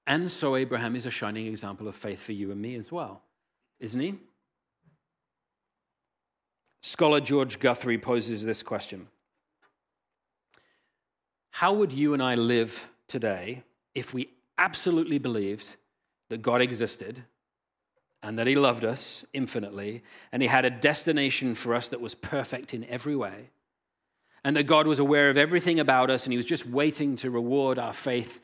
And 0.06 0.30
so 0.30 0.56
Abraham 0.56 0.96
is 0.96 1.06
a 1.06 1.10
shining 1.10 1.46
example 1.46 1.88
of 1.88 1.94
faith 1.94 2.20
for 2.20 2.32
you 2.32 2.50
and 2.50 2.60
me 2.60 2.76
as 2.76 2.92
well, 2.92 3.22
isn't 3.80 4.00
he? 4.00 4.14
Scholar 6.82 7.20
George 7.20 7.60
Guthrie 7.60 7.96
poses 7.96 8.44
this 8.44 8.62
question 8.62 9.08
How 11.52 11.72
would 11.72 11.92
you 11.92 12.12
and 12.12 12.22
I 12.22 12.34
live 12.34 12.88
today 13.08 13.62
if 13.94 14.12
we 14.12 14.28
absolutely 14.58 15.18
believed 15.18 15.76
that 16.28 16.42
God 16.42 16.60
existed 16.60 17.24
and 18.22 18.38
that 18.38 18.46
He 18.46 18.54
loved 18.54 18.84
us 18.84 19.24
infinitely 19.32 20.02
and 20.30 20.42
He 20.42 20.48
had 20.48 20.66
a 20.66 20.70
destination 20.70 21.54
for 21.54 21.74
us 21.74 21.88
that 21.88 22.02
was 22.02 22.14
perfect 22.14 22.74
in 22.74 22.84
every 22.84 23.16
way? 23.16 23.50
And 24.44 24.56
that 24.56 24.64
God 24.64 24.86
was 24.86 24.98
aware 24.98 25.30
of 25.30 25.38
everything 25.38 25.80
about 25.80 26.10
us 26.10 26.24
and 26.24 26.32
he 26.32 26.36
was 26.36 26.46
just 26.46 26.66
waiting 26.66 27.16
to 27.16 27.30
reward 27.30 27.78
our 27.78 27.94
faith 27.94 28.40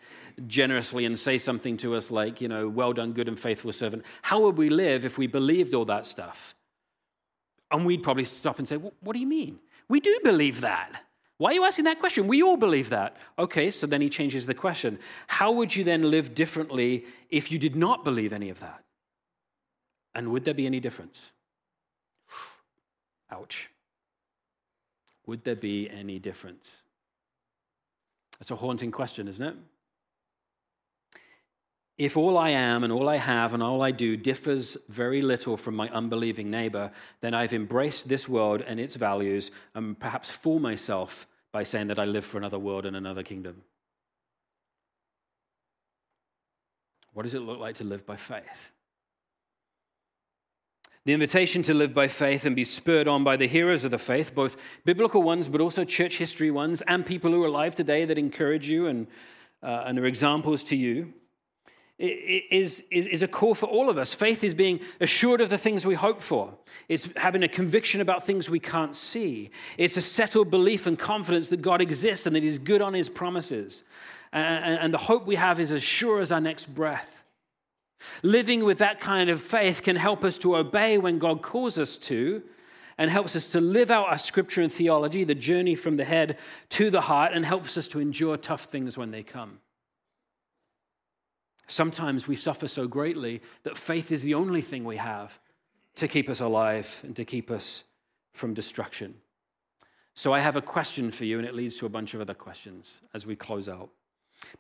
generously 0.46 1.04
and 1.04 1.18
say 1.18 1.36
something 1.36 1.76
to 1.78 1.94
us 1.94 2.10
like, 2.10 2.40
you 2.40 2.48
know, 2.48 2.68
well 2.68 2.92
done, 2.92 3.12
good 3.12 3.28
and 3.28 3.38
faithful 3.38 3.72
servant. 3.72 4.04
How 4.22 4.40
would 4.40 4.56
we 4.56 4.70
live 4.70 5.04
if 5.04 5.18
we 5.18 5.26
believed 5.26 5.74
all 5.74 5.84
that 5.84 6.06
stuff? 6.06 6.54
And 7.70 7.84
we'd 7.84 8.02
probably 8.02 8.24
stop 8.24 8.58
and 8.58 8.66
say, 8.66 8.76
What 8.76 9.12
do 9.12 9.18
you 9.20 9.26
mean? 9.26 9.60
We 9.88 10.00
do 10.00 10.18
believe 10.24 10.62
that. 10.62 11.04
Why 11.38 11.50
are 11.50 11.54
you 11.54 11.64
asking 11.64 11.86
that 11.86 12.00
question? 12.00 12.26
We 12.26 12.42
all 12.42 12.56
believe 12.56 12.90
that. 12.90 13.16
Okay, 13.38 13.70
so 13.70 13.86
then 13.86 14.00
he 14.00 14.10
changes 14.10 14.46
the 14.46 14.54
question. 14.54 14.98
How 15.26 15.52
would 15.52 15.74
you 15.74 15.84
then 15.84 16.10
live 16.10 16.34
differently 16.34 17.06
if 17.30 17.50
you 17.50 17.58
did 17.58 17.76
not 17.76 18.04
believe 18.04 18.32
any 18.32 18.50
of 18.50 18.60
that? 18.60 18.82
And 20.14 20.32
would 20.32 20.44
there 20.44 20.54
be 20.54 20.66
any 20.66 20.80
difference? 20.80 21.32
Ouch. 23.30 23.69
Would 25.26 25.44
there 25.44 25.56
be 25.56 25.88
any 25.88 26.18
difference? 26.18 26.82
That's 28.38 28.50
a 28.50 28.56
haunting 28.56 28.90
question, 28.90 29.28
isn't 29.28 29.46
it? 29.46 29.56
If 31.98 32.16
all 32.16 32.38
I 32.38 32.50
am 32.50 32.82
and 32.82 32.90
all 32.90 33.10
I 33.10 33.16
have 33.16 33.52
and 33.52 33.62
all 33.62 33.82
I 33.82 33.90
do 33.90 34.16
differs 34.16 34.78
very 34.88 35.20
little 35.20 35.58
from 35.58 35.76
my 35.76 35.90
unbelieving 35.90 36.50
neighbor, 36.50 36.90
then 37.20 37.34
I've 37.34 37.52
embraced 37.52 38.08
this 38.08 38.26
world 38.26 38.62
and 38.62 38.80
its 38.80 38.96
values 38.96 39.50
and 39.74 40.00
perhaps 40.00 40.30
fool 40.30 40.60
myself 40.60 41.26
by 41.52 41.62
saying 41.62 41.88
that 41.88 41.98
I 41.98 42.06
live 42.06 42.24
for 42.24 42.38
another 42.38 42.58
world 42.58 42.86
and 42.86 42.96
another 42.96 43.22
kingdom. 43.22 43.62
What 47.12 47.24
does 47.24 47.34
it 47.34 47.42
look 47.42 47.58
like 47.58 47.74
to 47.76 47.84
live 47.84 48.06
by 48.06 48.16
faith? 48.16 48.70
The 51.06 51.14
invitation 51.14 51.62
to 51.62 51.72
live 51.72 51.94
by 51.94 52.08
faith 52.08 52.44
and 52.44 52.54
be 52.54 52.64
spurred 52.64 53.08
on 53.08 53.24
by 53.24 53.36
the 53.38 53.48
heroes 53.48 53.86
of 53.86 53.90
the 53.90 53.98
faith, 53.98 54.34
both 54.34 54.58
biblical 54.84 55.22
ones, 55.22 55.48
but 55.48 55.62
also 55.62 55.82
church 55.82 56.18
history 56.18 56.50
ones, 56.50 56.82
and 56.82 57.06
people 57.06 57.30
who 57.30 57.42
are 57.42 57.46
alive 57.46 57.74
today 57.74 58.04
that 58.04 58.18
encourage 58.18 58.68
you 58.68 58.86
and, 58.86 59.06
uh, 59.62 59.84
and 59.86 59.98
are 59.98 60.04
examples 60.04 60.62
to 60.64 60.76
you, 60.76 61.14
is, 61.98 62.82
is, 62.90 63.06
is 63.06 63.22
a 63.22 63.28
call 63.28 63.54
for 63.54 63.66
all 63.66 63.88
of 63.88 63.96
us. 63.96 64.12
Faith 64.12 64.44
is 64.44 64.52
being 64.52 64.80
assured 65.00 65.40
of 65.40 65.48
the 65.48 65.56
things 65.56 65.86
we 65.86 65.94
hope 65.94 66.20
for, 66.20 66.52
it's 66.88 67.08
having 67.16 67.42
a 67.42 67.48
conviction 67.48 68.02
about 68.02 68.26
things 68.26 68.50
we 68.50 68.60
can't 68.60 68.94
see, 68.94 69.50
it's 69.78 69.96
a 69.96 70.02
settled 70.02 70.50
belief 70.50 70.86
and 70.86 70.98
confidence 70.98 71.48
that 71.48 71.62
God 71.62 71.80
exists 71.80 72.26
and 72.26 72.36
that 72.36 72.42
He's 72.42 72.58
good 72.58 72.82
on 72.82 72.92
His 72.92 73.08
promises. 73.08 73.84
And, 74.32 74.78
and 74.78 74.94
the 74.94 74.98
hope 74.98 75.26
we 75.26 75.36
have 75.36 75.58
is 75.58 75.72
as 75.72 75.82
sure 75.82 76.20
as 76.20 76.30
our 76.30 76.40
next 76.40 76.72
breath. 76.74 77.19
Living 78.22 78.64
with 78.64 78.78
that 78.78 79.00
kind 79.00 79.30
of 79.30 79.40
faith 79.40 79.82
can 79.82 79.96
help 79.96 80.24
us 80.24 80.38
to 80.38 80.56
obey 80.56 80.98
when 80.98 81.18
God 81.18 81.42
calls 81.42 81.78
us 81.78 81.96
to, 81.98 82.42
and 82.98 83.10
helps 83.10 83.34
us 83.34 83.50
to 83.52 83.60
live 83.60 83.90
out 83.90 84.08
our 84.08 84.18
scripture 84.18 84.60
and 84.60 84.70
theology, 84.70 85.24
the 85.24 85.34
journey 85.34 85.74
from 85.74 85.96
the 85.96 86.04
head 86.04 86.36
to 86.68 86.90
the 86.90 87.02
heart, 87.02 87.32
and 87.32 87.46
helps 87.46 87.78
us 87.78 87.88
to 87.88 88.00
endure 88.00 88.36
tough 88.36 88.64
things 88.64 88.98
when 88.98 89.10
they 89.10 89.22
come. 89.22 89.60
Sometimes 91.66 92.26
we 92.26 92.36
suffer 92.36 92.68
so 92.68 92.86
greatly 92.86 93.40
that 93.62 93.76
faith 93.76 94.10
is 94.10 94.22
the 94.22 94.34
only 94.34 94.60
thing 94.60 94.84
we 94.84 94.96
have 94.96 95.40
to 95.94 96.08
keep 96.08 96.28
us 96.28 96.40
alive 96.40 97.00
and 97.02 97.14
to 97.16 97.24
keep 97.24 97.50
us 97.50 97.84
from 98.32 98.54
destruction. 98.54 99.14
So, 100.14 100.34
I 100.34 100.40
have 100.40 100.56
a 100.56 100.62
question 100.62 101.10
for 101.10 101.24
you, 101.24 101.38
and 101.38 101.46
it 101.46 101.54
leads 101.54 101.78
to 101.78 101.86
a 101.86 101.88
bunch 101.90 102.12
of 102.12 102.20
other 102.20 102.34
questions 102.34 103.00
as 103.14 103.24
we 103.24 103.36
close 103.36 103.68
out. 103.68 103.90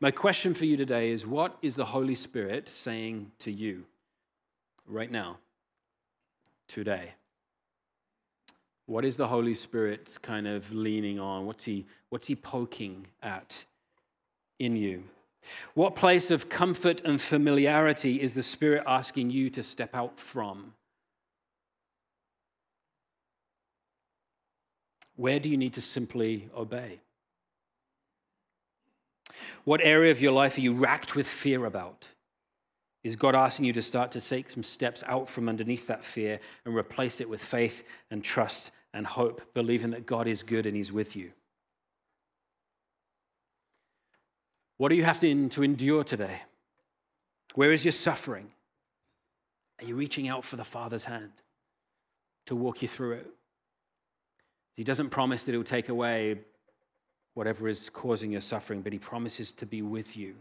My 0.00 0.10
question 0.10 0.54
for 0.54 0.64
you 0.64 0.76
today 0.76 1.10
is 1.10 1.26
what 1.26 1.56
is 1.62 1.74
the 1.74 1.84
Holy 1.84 2.14
Spirit 2.14 2.68
saying 2.68 3.32
to 3.40 3.50
you 3.50 3.84
right 4.86 5.10
now, 5.10 5.38
today? 6.68 7.14
What 8.86 9.04
is 9.04 9.16
the 9.16 9.28
Holy 9.28 9.54
Spirit 9.54 10.18
kind 10.22 10.48
of 10.48 10.72
leaning 10.72 11.20
on? 11.20 11.46
What's 11.46 11.64
he, 11.64 11.86
what's 12.08 12.26
he 12.26 12.34
poking 12.34 13.06
at 13.22 13.64
in 14.58 14.76
you? 14.76 15.04
What 15.74 15.96
place 15.96 16.30
of 16.30 16.48
comfort 16.48 17.00
and 17.04 17.20
familiarity 17.20 18.20
is 18.20 18.34
the 18.34 18.42
Spirit 18.42 18.82
asking 18.86 19.30
you 19.30 19.48
to 19.50 19.62
step 19.62 19.94
out 19.94 20.18
from? 20.18 20.74
Where 25.16 25.38
do 25.38 25.48
you 25.48 25.56
need 25.56 25.74
to 25.74 25.82
simply 25.82 26.48
obey? 26.56 27.00
What 29.64 29.80
area 29.82 30.10
of 30.10 30.20
your 30.20 30.32
life 30.32 30.56
are 30.56 30.62
you 30.62 30.74
racked 30.74 31.14
with 31.14 31.26
fear 31.26 31.64
about? 31.64 32.08
Is 33.02 33.16
God 33.16 33.34
asking 33.34 33.64
you 33.64 33.72
to 33.72 33.82
start 33.82 34.10
to 34.12 34.20
take 34.20 34.50
some 34.50 34.62
steps 34.62 35.02
out 35.06 35.28
from 35.28 35.48
underneath 35.48 35.86
that 35.86 36.04
fear 36.04 36.38
and 36.64 36.74
replace 36.74 37.20
it 37.20 37.28
with 37.28 37.42
faith 37.42 37.82
and 38.10 38.22
trust 38.22 38.72
and 38.92 39.06
hope, 39.06 39.40
believing 39.54 39.90
that 39.90 40.06
God 40.06 40.26
is 40.26 40.42
good 40.42 40.66
and 40.66 40.76
He's 40.76 40.92
with 40.92 41.16
you? 41.16 41.32
What 44.76 44.88
do 44.88 44.96
you 44.96 45.04
have 45.04 45.20
to, 45.20 45.48
to 45.48 45.62
endure 45.62 46.04
today? 46.04 46.42
Where 47.54 47.72
is 47.72 47.84
your 47.84 47.92
suffering? 47.92 48.50
Are 49.80 49.84
you 49.84 49.94
reaching 49.94 50.28
out 50.28 50.44
for 50.44 50.56
the 50.56 50.64
Father's 50.64 51.04
hand 51.04 51.32
to 52.46 52.56
walk 52.56 52.82
you 52.82 52.88
through 52.88 53.12
it? 53.12 53.26
He 54.74 54.84
doesn't 54.84 55.10
promise 55.10 55.44
that 55.44 55.52
He'll 55.52 55.64
take 55.64 55.88
away 55.88 56.40
whatever 57.34 57.68
is 57.68 57.90
causing 57.90 58.32
your 58.32 58.40
suffering, 58.40 58.82
but 58.82 58.92
He 58.92 58.98
promises 58.98 59.52
to 59.52 59.66
be 59.66 59.82
with 59.82 60.16
you. 60.16 60.36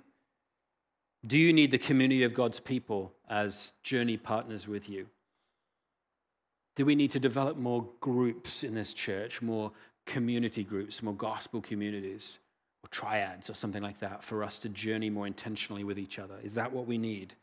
Do 1.25 1.37
you 1.37 1.51
need 1.51 1.71
the 1.71 1.77
community 1.77 2.23
of 2.23 2.33
God's 2.33 2.59
people 2.59 3.13
as 3.29 3.73
journey 3.83 4.17
partners 4.17 4.67
with 4.67 4.89
you? 4.89 5.07
Do 6.75 6.85
we 6.85 6.95
need 6.95 7.11
to 7.11 7.19
develop 7.19 7.57
more 7.57 7.89
groups 7.99 8.63
in 8.63 8.73
this 8.73 8.93
church, 8.93 9.41
more 9.41 9.71
community 10.05 10.63
groups, 10.63 11.03
more 11.03 11.13
gospel 11.13 11.61
communities, 11.61 12.39
or 12.83 12.87
triads, 12.87 13.49
or 13.49 13.53
something 13.53 13.83
like 13.83 13.99
that, 13.99 14.23
for 14.23 14.43
us 14.43 14.57
to 14.59 14.69
journey 14.69 15.09
more 15.09 15.27
intentionally 15.27 15.83
with 15.83 15.99
each 15.99 16.19
other? 16.19 16.35
Is 16.41 16.53
that 16.55 16.71
what 16.71 16.87
we 16.87 16.97
need? 16.97 17.33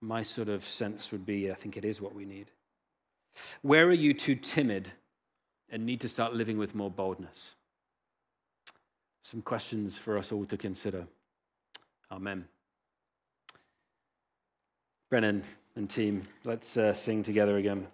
My 0.00 0.22
sort 0.22 0.48
of 0.48 0.64
sense 0.64 1.10
would 1.10 1.26
be 1.26 1.50
I 1.50 1.54
think 1.54 1.76
it 1.76 1.84
is 1.84 2.00
what 2.00 2.14
we 2.14 2.24
need. 2.24 2.52
Where 3.62 3.86
are 3.86 3.92
you 3.92 4.14
too 4.14 4.36
timid 4.36 4.92
and 5.70 5.84
need 5.84 6.00
to 6.00 6.08
start 6.08 6.34
living 6.34 6.58
with 6.58 6.74
more 6.74 6.90
boldness? 6.90 7.54
Some 9.22 9.42
questions 9.42 9.98
for 9.98 10.16
us 10.16 10.32
all 10.32 10.44
to 10.46 10.56
consider. 10.56 11.06
Amen. 12.10 12.46
Brennan 15.10 15.44
and 15.76 15.88
team, 15.88 16.22
let's 16.44 16.76
uh, 16.76 16.92
sing 16.92 17.22
together 17.22 17.56
again. 17.56 17.86